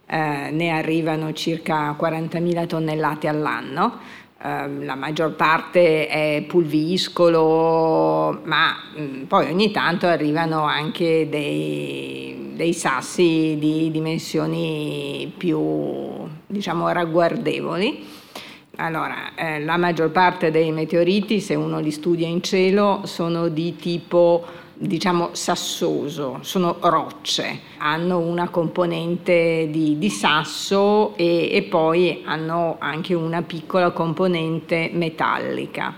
[0.05, 9.49] eh, ne arrivano circa 40.000 tonnellate all'anno la maggior parte è pulviscolo, ma mm, poi
[9.49, 15.59] ogni tanto arrivano anche dei, dei sassi di dimensioni più,
[16.45, 18.05] diciamo, ragguardevoli.
[18.75, 23.75] Allora, eh, la maggior parte dei meteoriti, se uno li studia in cielo, sono di
[23.75, 24.45] tipo
[24.77, 33.13] diciamo sassoso, sono rocce, hanno una componente di, di sasso e, e, poi hanno anche
[33.13, 35.95] una piccola componente metallica.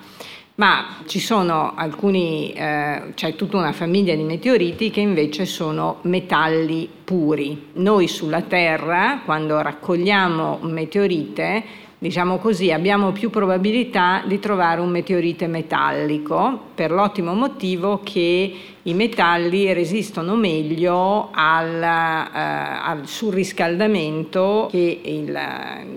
[0.55, 6.89] Ma ci sono alcuni, eh, c'è tutta una famiglia di meteoriti che invece sono metalli
[7.05, 7.69] puri.
[7.75, 11.63] Noi sulla Terra, quando raccogliamo un meteorite,
[11.99, 18.93] diciamo così, abbiamo più probabilità di trovare un meteorite metallico per l'ottimo motivo che i
[18.93, 25.37] metalli resistono meglio al, eh, al surriscaldamento che il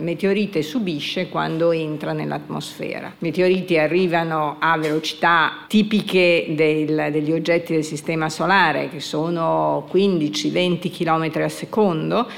[0.00, 3.06] meteorite subisce quando entra nell'atmosfera.
[3.06, 10.90] I meteoriti arrivano a velocità tipiche del, degli oggetti del Sistema Solare, che sono 15-20
[10.90, 12.28] km al secondo,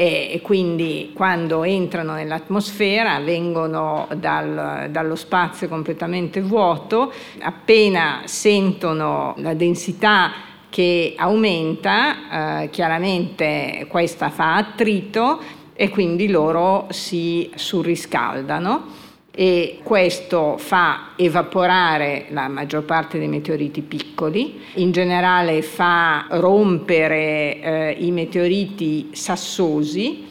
[0.00, 10.32] e quindi quando entrano nell'atmosfera vengono dal, dallo spazio completamente vuoto, appena sentono la densità
[10.70, 15.38] che aumenta, eh, chiaramente questa fa attrito
[15.74, 24.60] e quindi loro si surriscaldano e questo fa evaporare la maggior parte dei meteoriti piccoli,
[24.74, 30.26] in generale fa rompere eh, i meteoriti sassosi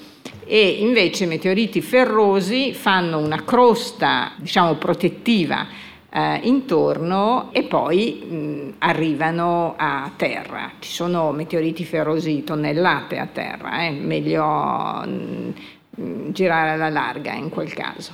[0.45, 5.67] e invece i meteoriti ferrosi fanno una crosta, diciamo, protettiva
[6.11, 10.71] eh, intorno e poi mh, arrivano a terra.
[10.79, 13.91] Ci sono meteoriti ferrosi tonnellate a terra, eh?
[13.91, 18.13] meglio mh, girare alla larga in quel caso.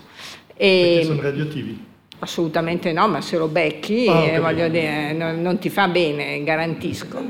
[0.55, 1.93] E Perché sono radioattivi?
[2.19, 6.43] Assolutamente no, ma se lo becchi oh, eh, voglio dire, non, non, ti fa bene,
[6.43, 7.21] garantisco.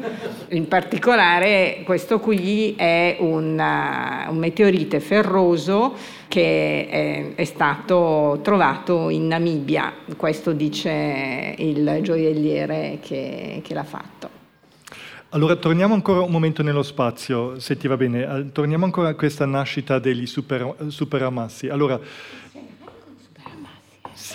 [0.50, 5.96] In particolare questo qui è un, uh, un meteorite ferroso
[6.28, 14.30] che è, è, stato trovato in Namibia, questo dice il gioielliere che, che l'ha fatto.
[15.30, 19.46] Allora torniamo ancora un momento nello spazio, se ti va bene, torniamo ancora a questa
[19.46, 21.68] nascita degli super, superamassi.
[21.68, 22.00] Allora,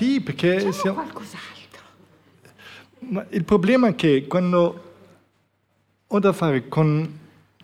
[0.01, 0.73] sì, perché...
[0.73, 1.03] Siamo...
[1.03, 1.83] qualcos'altro.
[3.01, 4.85] Ma il problema è che quando
[6.07, 7.19] ho da fare con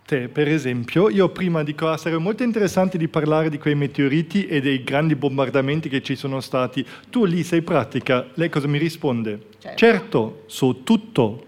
[0.04, 4.46] te, per esempio, io prima dico, ah, sarebbe molto interessante di parlare di quei meteoriti
[4.46, 6.86] e dei grandi bombardamenti che ci sono stati.
[7.08, 9.46] Tu lì sei pratica, lei cosa mi risponde?
[9.58, 11.46] Certo, certo so tutto.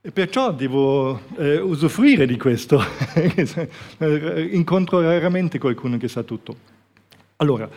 [0.00, 2.82] E perciò devo eh, usufruire di questo.
[4.50, 6.72] Incontro raramente qualcuno che sa tutto.
[7.36, 7.70] Allora,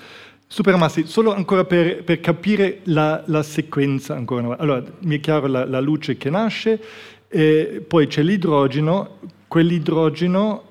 [0.50, 4.64] Supermassi, solo ancora per, per capire la, la, sequenza ancora una volta.
[4.64, 6.82] Allora, mi è chiaro la, la luce che nasce,
[7.28, 10.64] eh, poi c'è l'idrogeno, quell'idrogeno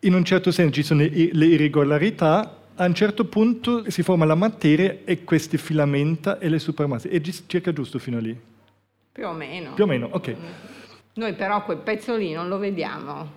[0.00, 4.36] in un certo senso ci sono le irregolarità, a un certo punto si forma la
[4.36, 7.08] materia e queste filamenta e le supermassi.
[7.08, 8.38] È circa giusto fino a lì?
[9.10, 9.72] Più o meno.
[9.72, 10.34] Più o meno, ok.
[11.14, 13.32] Noi però quel pezzo lì non lo vediamo.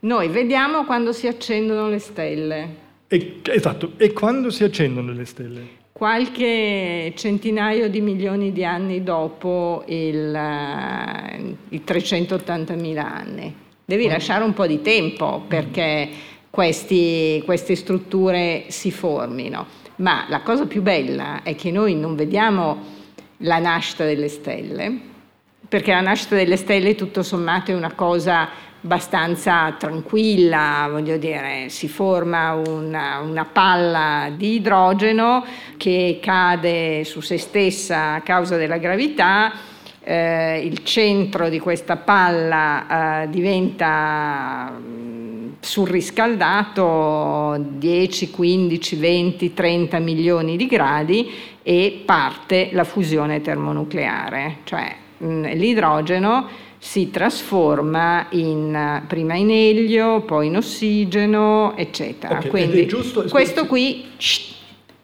[0.00, 2.88] Noi vediamo quando si accendono le stelle.
[3.12, 5.68] E, esatto, e quando si accendono le stelle?
[5.90, 13.52] Qualche centinaio di milioni di anni dopo il, uh, i 380.000 anni.
[13.84, 14.10] Devi oh.
[14.10, 16.08] lasciare un po' di tempo perché
[16.50, 19.66] questi, queste strutture si formino.
[19.96, 22.78] Ma la cosa più bella è che noi non vediamo
[23.38, 25.00] la nascita delle stelle,
[25.68, 31.86] perché la nascita delle stelle tutto sommato è una cosa abbastanza tranquilla, voglio dire, si
[31.86, 35.44] forma una, una, palla di idrogeno
[35.76, 39.52] che cade su se stessa a causa della gravità,
[40.02, 50.56] eh, il centro di questa palla eh, diventa mm, surriscaldato 10, 15, 20, 30 milioni
[50.56, 51.30] di gradi
[51.62, 60.22] e parte la fusione termonucleare, cioè mh, mm, l'idrogeno si trasforma in, prima in elio,
[60.22, 62.38] poi in ossigeno, eccetera.
[62.38, 64.12] Okay, Quindi giusto, questo qui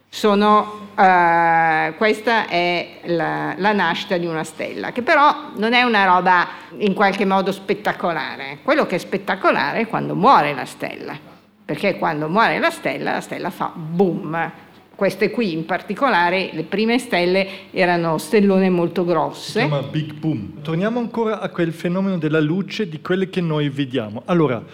[0.09, 6.07] sono, uh, questa è la, la, nascita di una stella, che però non è una
[6.07, 6.49] roba
[6.79, 8.61] in qualche modo spettacolare.
[8.63, 11.15] Quello che è spettacolare è quando muore la stella,
[11.63, 14.51] perché quando muore la stella, la stella fa boom,
[14.97, 19.61] queste qui in particolare, le prime stelle erano stellone molto grosse.
[19.61, 20.63] Si chiama Big Boom.
[20.63, 24.23] Torniamo ancora a quel fenomeno della luce di quelle che noi vediamo.
[24.25, 24.65] Allora,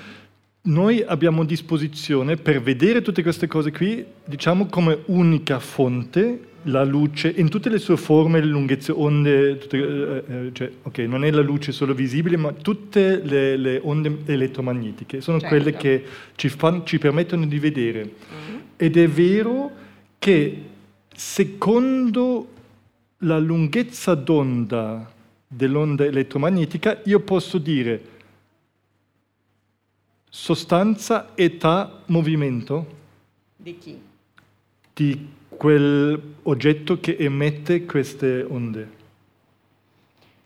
[0.62, 6.84] noi abbiamo a disposizione per vedere tutte queste cose qui, diciamo come unica fonte, la
[6.84, 11.24] luce in tutte le sue forme, le lunghezze, onde, tutte, eh, eh, cioè, ok, non
[11.24, 15.54] è la luce solo visibile, ma tutte le, le onde elettromagnetiche sono certo.
[15.54, 16.04] quelle che
[16.36, 17.98] ci, fan, ci, permettono di vedere.
[18.04, 18.60] Mm-hmm.
[18.76, 19.70] Ed è vero
[20.22, 20.62] che
[21.12, 22.48] secondo
[23.18, 25.10] la lunghezza d'onda
[25.48, 28.04] dell'onda elettromagnetica io posso dire
[30.28, 32.86] sostanza, età, movimento.
[33.56, 34.00] Di chi?
[34.94, 38.90] Di quell'oggetto che emette queste onde.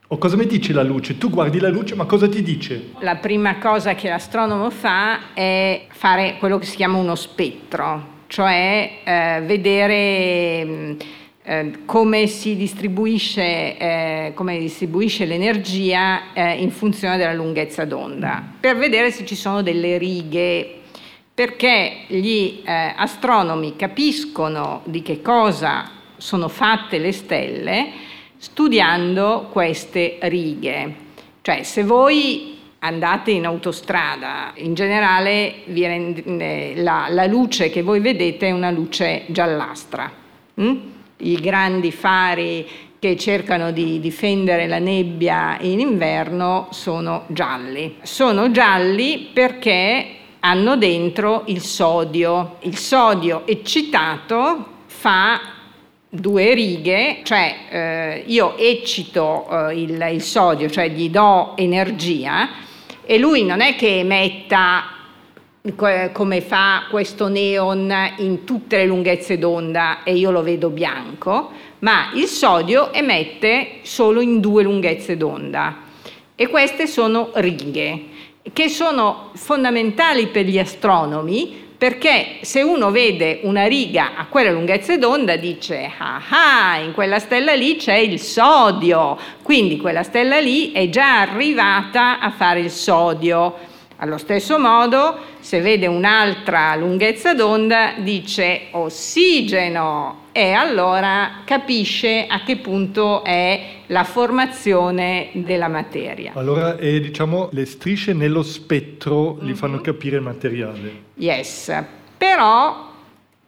[0.07, 1.19] O cosa mi dice la luce?
[1.19, 2.93] Tu guardi la luce, ma cosa ti dice?
[3.01, 8.99] La prima cosa che l'astronomo fa è fare quello che si chiama uno spettro cioè
[9.05, 10.93] eh, vedere mm,
[11.43, 18.77] eh, come si distribuisce, eh, come distribuisce l'energia eh, in funzione della lunghezza d'onda, per
[18.77, 20.81] vedere se ci sono delle righe,
[21.33, 27.91] perché gli eh, astronomi capiscono di che cosa sono fatte le stelle
[28.39, 30.95] studiando queste righe.
[31.43, 32.56] Cioè, se voi
[32.87, 39.25] andate in autostrada, in generale rende, la, la, luce che voi vedete è una luce
[39.27, 40.11] giallastra.
[40.61, 40.77] Mm?
[41.19, 42.67] I grandi fari
[42.99, 47.97] che cercano di difendere la nebbia in inverno sono gialli.
[48.03, 50.07] Sono gialli perché
[50.41, 52.57] hanno dentro il sodio.
[52.61, 55.41] Il sodio eccitato fa
[56.09, 62.49] due righe, cioè eh, io eccito eh, il, il sodio, cioè gli do energia,
[63.07, 64.91] e lui non è che emetta
[65.75, 71.51] come fa questo neon in tutte le lunghezze d'onda e io lo vedo bianco,
[71.81, 75.85] ma il sodio emette solo in due lunghezze d'onda.
[76.35, 78.15] E queste sono righe
[78.53, 84.97] che sono fondamentali per gli astronomi perché se uno vede una riga a quella lunghezza
[84.97, 90.73] d'onda dice ah ah, in quella stella lì c'è il sodio, quindi quella stella lì
[90.73, 93.75] è già arrivata a fare il sodio.
[93.99, 102.59] Allo stesso modo, se vede un'altra lunghezza d'onda, dice ossigeno e allora capisce a che
[102.59, 106.33] punto è la formazione della materia.
[106.35, 109.47] Allora, eh, diciamo, le strisce nello spettro mm-hmm.
[109.47, 110.93] gli fanno capire il materiale.
[111.15, 111.73] Yes,
[112.19, 112.91] però,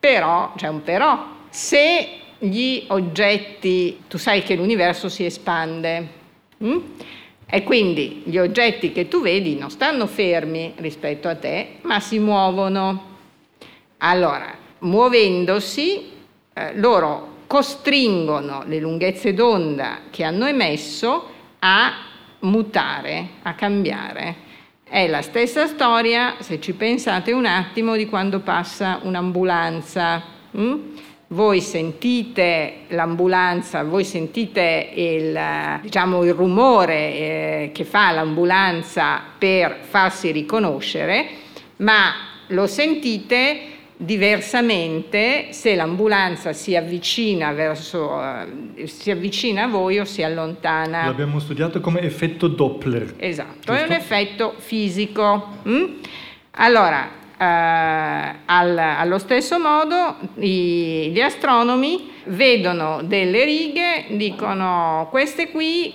[0.00, 6.08] però, c'è un però, se gli oggetti, tu sai che l'universo si espande,
[6.56, 6.80] hm?
[7.50, 12.18] E quindi gli oggetti che tu vedi non stanno fermi rispetto a te, ma si
[12.18, 13.16] muovono.
[13.98, 16.10] Allora, muovendosi,
[16.52, 21.26] eh, loro costringono le lunghezze d'onda che hanno emesso
[21.60, 21.92] a
[22.40, 24.46] mutare, a cambiare.
[24.84, 30.22] È la stessa storia, se ci pensate un attimo, di quando passa un'ambulanza.
[30.50, 30.76] Hm?
[31.28, 35.38] Voi sentite l'ambulanza, voi sentite il,
[35.82, 41.26] diciamo, il rumore eh, che fa l'ambulanza per farsi riconoscere,
[41.76, 42.12] ma
[42.48, 48.22] lo sentite diversamente se l'ambulanza si avvicina, verso,
[48.76, 51.04] eh, si avvicina a voi o si allontana.
[51.04, 53.14] L'abbiamo studiato come effetto Doppler.
[53.18, 53.72] Esatto, giusto?
[53.74, 55.58] è un effetto fisico.
[55.68, 55.84] Mm?
[56.52, 65.94] Allora, al, allo stesso modo gli astronomi vedono delle righe, dicono queste qui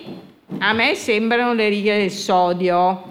[0.58, 3.02] a me sembrano le righe del sodio,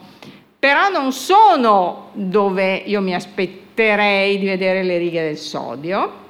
[0.58, 6.22] però non sono dove io mi aspetterei di vedere le righe del sodio.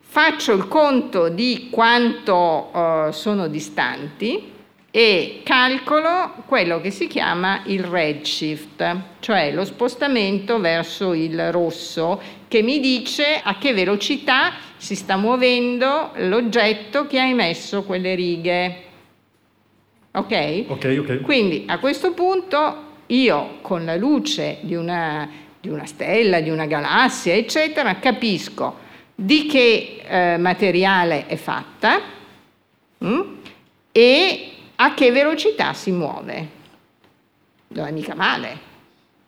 [0.00, 4.54] Faccio il conto di quanto uh, sono distanti
[4.96, 12.18] e calcolo quello che si chiama il redshift, cioè lo spostamento verso il rosso
[12.48, 18.84] che mi dice a che velocità si sta muovendo l'oggetto che ha emesso quelle righe.
[20.12, 20.64] Ok?
[20.68, 21.20] Ok, ok.
[21.20, 25.28] Quindi a questo punto io con la luce di una,
[25.60, 28.78] di una stella, di una galassia, eccetera, capisco
[29.14, 32.00] di che eh, materiale è fatta
[32.96, 33.06] mh?
[33.06, 33.34] Mm,
[33.92, 36.48] e a che velocità si muove.
[37.68, 38.58] Non è mica male.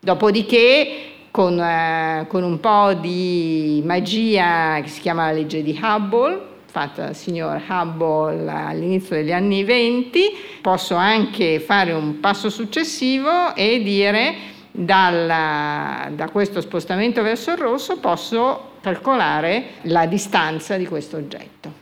[0.01, 6.57] Dopodiché, con, eh, con un po' di magia che si chiama la legge di Hubble,
[6.67, 10.21] fatta dal signor Hubble all'inizio degli anni 20,
[10.61, 14.35] posso anche fare un passo successivo e dire
[14.71, 21.78] dalla, da questo spostamento verso il rosso posso calcolare la distanza di questo oggetto.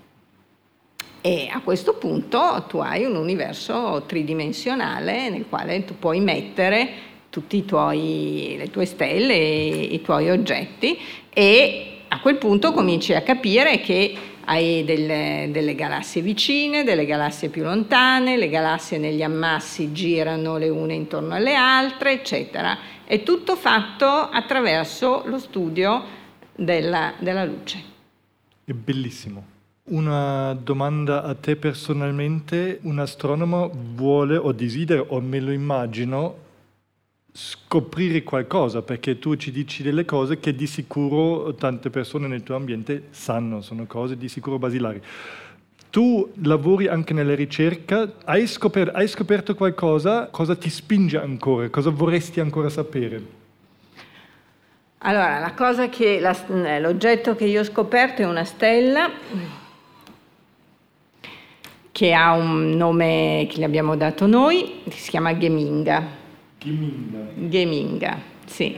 [1.27, 6.89] E a questo punto tu hai un universo tridimensionale nel quale tu puoi mettere
[7.31, 10.97] tutte le tue stelle, i tuoi oggetti
[11.29, 14.15] e a quel punto cominci a capire che
[14.45, 20.69] hai delle, delle, galassie vicine, delle galassie più lontane, le galassie negli ammassi girano le
[20.69, 22.79] une intorno alle altre, eccetera.
[23.05, 26.05] È tutto fatto attraverso lo studio
[26.55, 27.83] della, della luce.
[28.65, 29.55] È bellissimo.
[29.89, 36.39] Una domanda a te personalmente, un astronomo vuole o desidera o me lo immagino
[37.33, 42.57] scoprire qualcosa perché tu ci dici delle cose che di sicuro tante persone nel tuo
[42.57, 45.01] ambiente sanno, sono cose di sicuro basilari.
[45.89, 51.91] Tu lavori anche nella ricerca, hai scoperto, hai scoperto qualcosa, cosa ti spinge ancora, cosa
[51.91, 53.23] vorresti ancora sapere?
[54.99, 55.55] Allora,
[55.91, 56.35] che, la,
[56.81, 59.65] l'oggetto che io ho scoperto è una stella
[61.97, 66.07] che ha un nome che gli abbiamo dato noi, che si chiama Geminga.
[66.59, 67.19] Geminga.
[67.49, 68.77] Geminga, sì.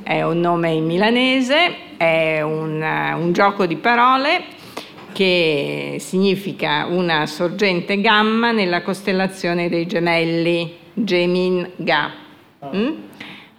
[0.00, 4.44] È un nome in milanese, è un, un gioco di parole
[5.10, 12.12] che significa una sorgente gamma nella costellazione dei gemelli, Geminga.
[12.60, 12.76] Ah.
[12.76, 12.90] Mm?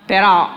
[0.06, 0.50] Però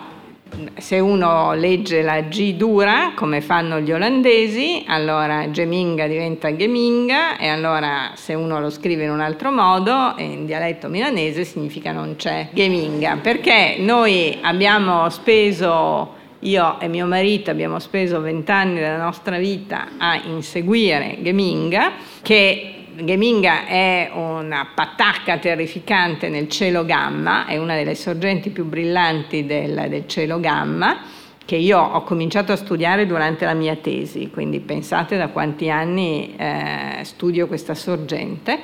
[0.78, 7.48] se uno legge la G dura, come fanno gli olandesi, allora Geminga diventa Geminga e
[7.48, 12.48] allora se uno lo scrive in un altro modo, in dialetto milanese significa non c'è
[12.52, 19.88] Geminga, perché noi abbiamo speso, io e mio marito abbiamo speso vent'anni della nostra vita
[19.98, 21.92] a inseguire Geminga,
[22.22, 29.44] che Geminga è una patacca terrificante nel cielo gamma, è una delle sorgenti più brillanti
[29.44, 31.00] del, del cielo gamma,
[31.44, 36.34] che io ho cominciato a studiare durante la mia tesi, quindi pensate da quanti anni
[36.36, 38.60] eh, studio questa sorgente.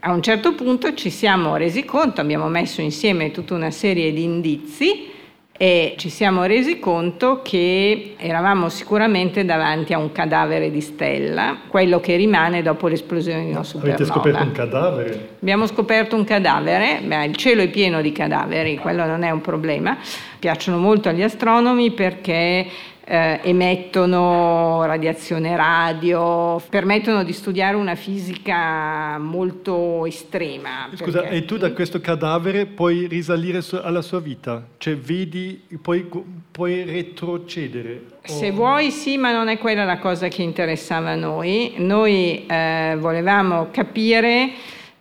[0.00, 4.22] A un certo punto ci siamo resi conto, abbiamo messo insieme tutta una serie di
[4.22, 5.10] indizi,
[5.58, 12.00] e ci siamo resi conto che eravamo sicuramente davanti a un cadavere di stella, quello
[12.00, 13.96] che rimane dopo l'esplosione di una supernova.
[13.96, 15.28] Avete scoperto un cadavere?
[15.40, 19.40] Abbiamo scoperto un cadavere, Beh, il cielo è pieno di cadaveri, quello non è un
[19.40, 19.96] problema,
[20.38, 22.66] piacciono molto agli astronomi perché
[23.08, 30.88] eh, emettono radiazione radio, permettono di studiare una fisica molto estrema.
[30.92, 31.36] Scusa, perché...
[31.36, 34.66] e tu da questo cadavere puoi risalire alla sua vita?
[34.76, 36.04] Cioè vedi, puoi,
[36.50, 38.02] puoi retrocedere?
[38.24, 41.74] Se vuoi sì, ma non è quella la cosa che interessava a noi.
[41.76, 44.50] Noi eh, volevamo capire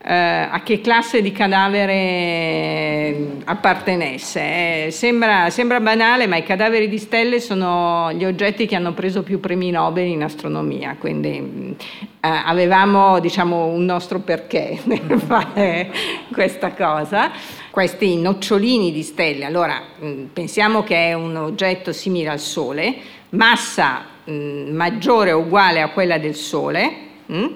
[0.08, 4.40] eh, a che classe di cadavere appartenesse.
[4.86, 9.24] Eh, sembra, sembra, banale, ma i cadaveri di stelle sono gli oggetti che hanno preso
[9.24, 11.76] più premi Nobel in astronomia, quindi
[12.22, 15.92] eh, avevamo diciamo, un nostro perché nel fare
[16.32, 17.32] questa cosa.
[17.72, 22.96] Questi nocciolini di stelle, allora mh, pensiamo che è un oggetto simile al Sole,
[23.30, 26.94] massa mh, maggiore o uguale a quella del Sole.
[27.26, 27.48] Mh?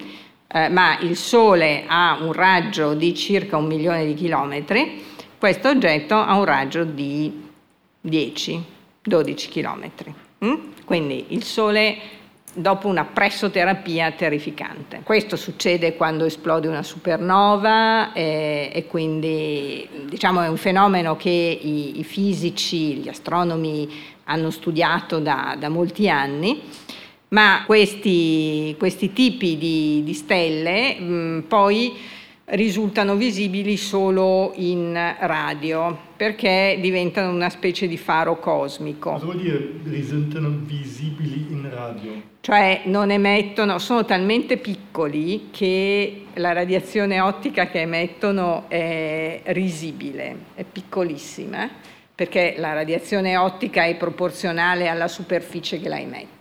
[0.51, 5.05] Eh, ma il Sole ha un raggio di circa un milione di chilometri,
[5.37, 7.47] questo oggetto ha un raggio di
[8.03, 8.63] 10-12
[9.49, 10.13] chilometri.
[10.43, 10.55] Mm?
[10.85, 11.97] Quindi il Sole
[12.51, 15.01] dopo una pressoterapia terrificante.
[15.03, 21.99] Questo succede quando esplode una supernova e, e quindi diciamo è un fenomeno che i,
[21.99, 23.87] i, fisici, gli astronomi
[24.25, 26.61] hanno studiato da, da molti anni
[27.29, 31.93] ma questi, questi tipi di, di stelle mh, mm, poi
[32.51, 39.11] risultano visibili solo in radio perché diventano una specie di faro cosmico.
[39.11, 42.21] Cosa vuol dire risultano visibili in radio?
[42.41, 50.63] Cioè non emettono, sono talmente piccoli che la radiazione ottica che emettono è risibile, è
[50.63, 51.69] piccolissima,
[52.15, 56.38] perché la radiazione ottica è proporzionale alla superficie che la emette.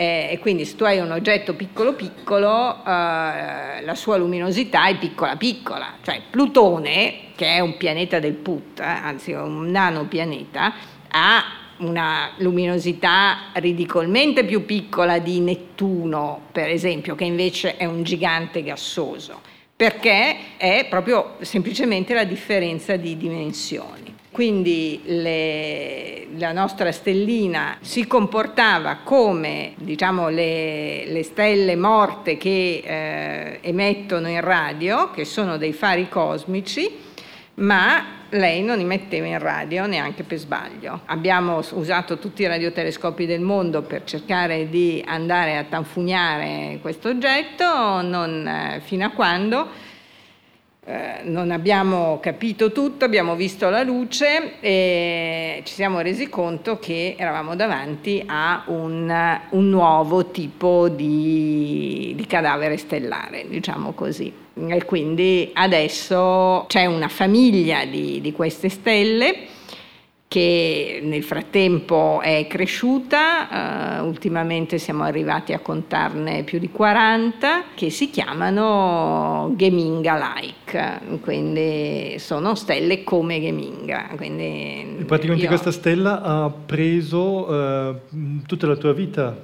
[0.00, 4.96] Eh, e quindi se tu hai un oggetto piccolo piccolo, eh, la sua luminosità è
[4.96, 5.96] piccola piccola.
[6.00, 10.72] Cioè Plutone, che è un pianeta del PUT, eh, anzi un nanopianeta,
[11.10, 11.44] ha
[11.80, 19.42] una luminosità ridicolmente più piccola di Nettuno, per esempio, che invece è un gigante gassoso,
[19.76, 24.09] perché è proprio semplicemente la differenza di dimensioni.
[24.30, 33.58] Quindi le, la nostra stellina si comportava come diciamo, le, le, stelle morte che eh,
[33.60, 36.88] emettono in radio, che sono dei fari cosmici,
[37.54, 41.00] ma lei non emetteva in radio neanche per sbaglio.
[41.06, 48.00] Abbiamo usato tutti i radiotelescopi del mondo per cercare di andare a tanfugnare questo oggetto,
[48.02, 49.79] non, eh, fino a quando
[50.86, 57.16] eh, non abbiamo capito tutto, abbiamo visto la luce e ci siamo resi conto che
[57.18, 64.32] eravamo davanti a un, un nuovo tipo di, di cadavere stellare, diciamo così.
[64.54, 69.34] E quindi adesso c'è una famiglia di, di queste stelle
[70.30, 77.90] che nel frattempo è cresciuta, uh, ultimamente siamo arrivati a contarne più di 40, che
[77.90, 84.10] si chiamano Geminga-like, quindi sono stelle come Geminga.
[84.14, 85.48] Quindi praticamente io...
[85.48, 87.96] questa stella ha preso uh,
[88.46, 89.36] tutta la tua vita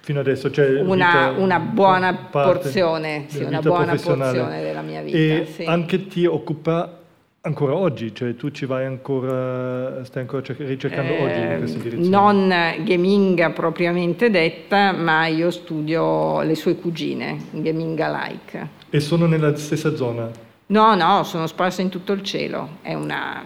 [0.00, 0.50] fino adesso?
[0.50, 5.16] Cioè una, una, buona porzione, sì, una buona porzione della mia vita.
[5.16, 5.64] E sì.
[5.64, 6.99] anche ti occupa
[7.42, 11.82] Ancora oggi, cioè tu ci vai ancora, stai ancora ricercando eh, oggi in questa ehm,
[11.82, 12.08] direzione?
[12.08, 18.68] Non gaminga propriamente detta, ma io studio le sue cugine, gaminga-like.
[18.90, 20.30] E sono nella stessa zona?
[20.66, 23.42] No, no, sono sparse in tutto il cielo, è una,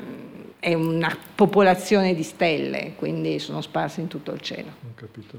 [0.59, 4.70] è una popolazione di stelle, quindi sono sparse in tutto il cielo.
[4.70, 5.38] Ho capito.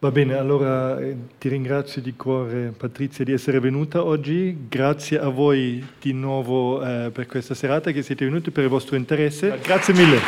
[0.00, 5.28] Va bene, allora eh, ti ringrazio di cuore Patrizia di essere venuta oggi, grazie a
[5.28, 9.58] voi di nuovo eh, per questa serata che siete venuti, per il vostro interesse.
[9.60, 10.20] Grazie mille.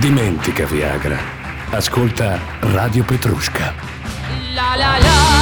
[0.00, 1.18] Dimentica Viagra,
[1.70, 3.72] ascolta Radio Petrusca.
[4.54, 5.33] La la la.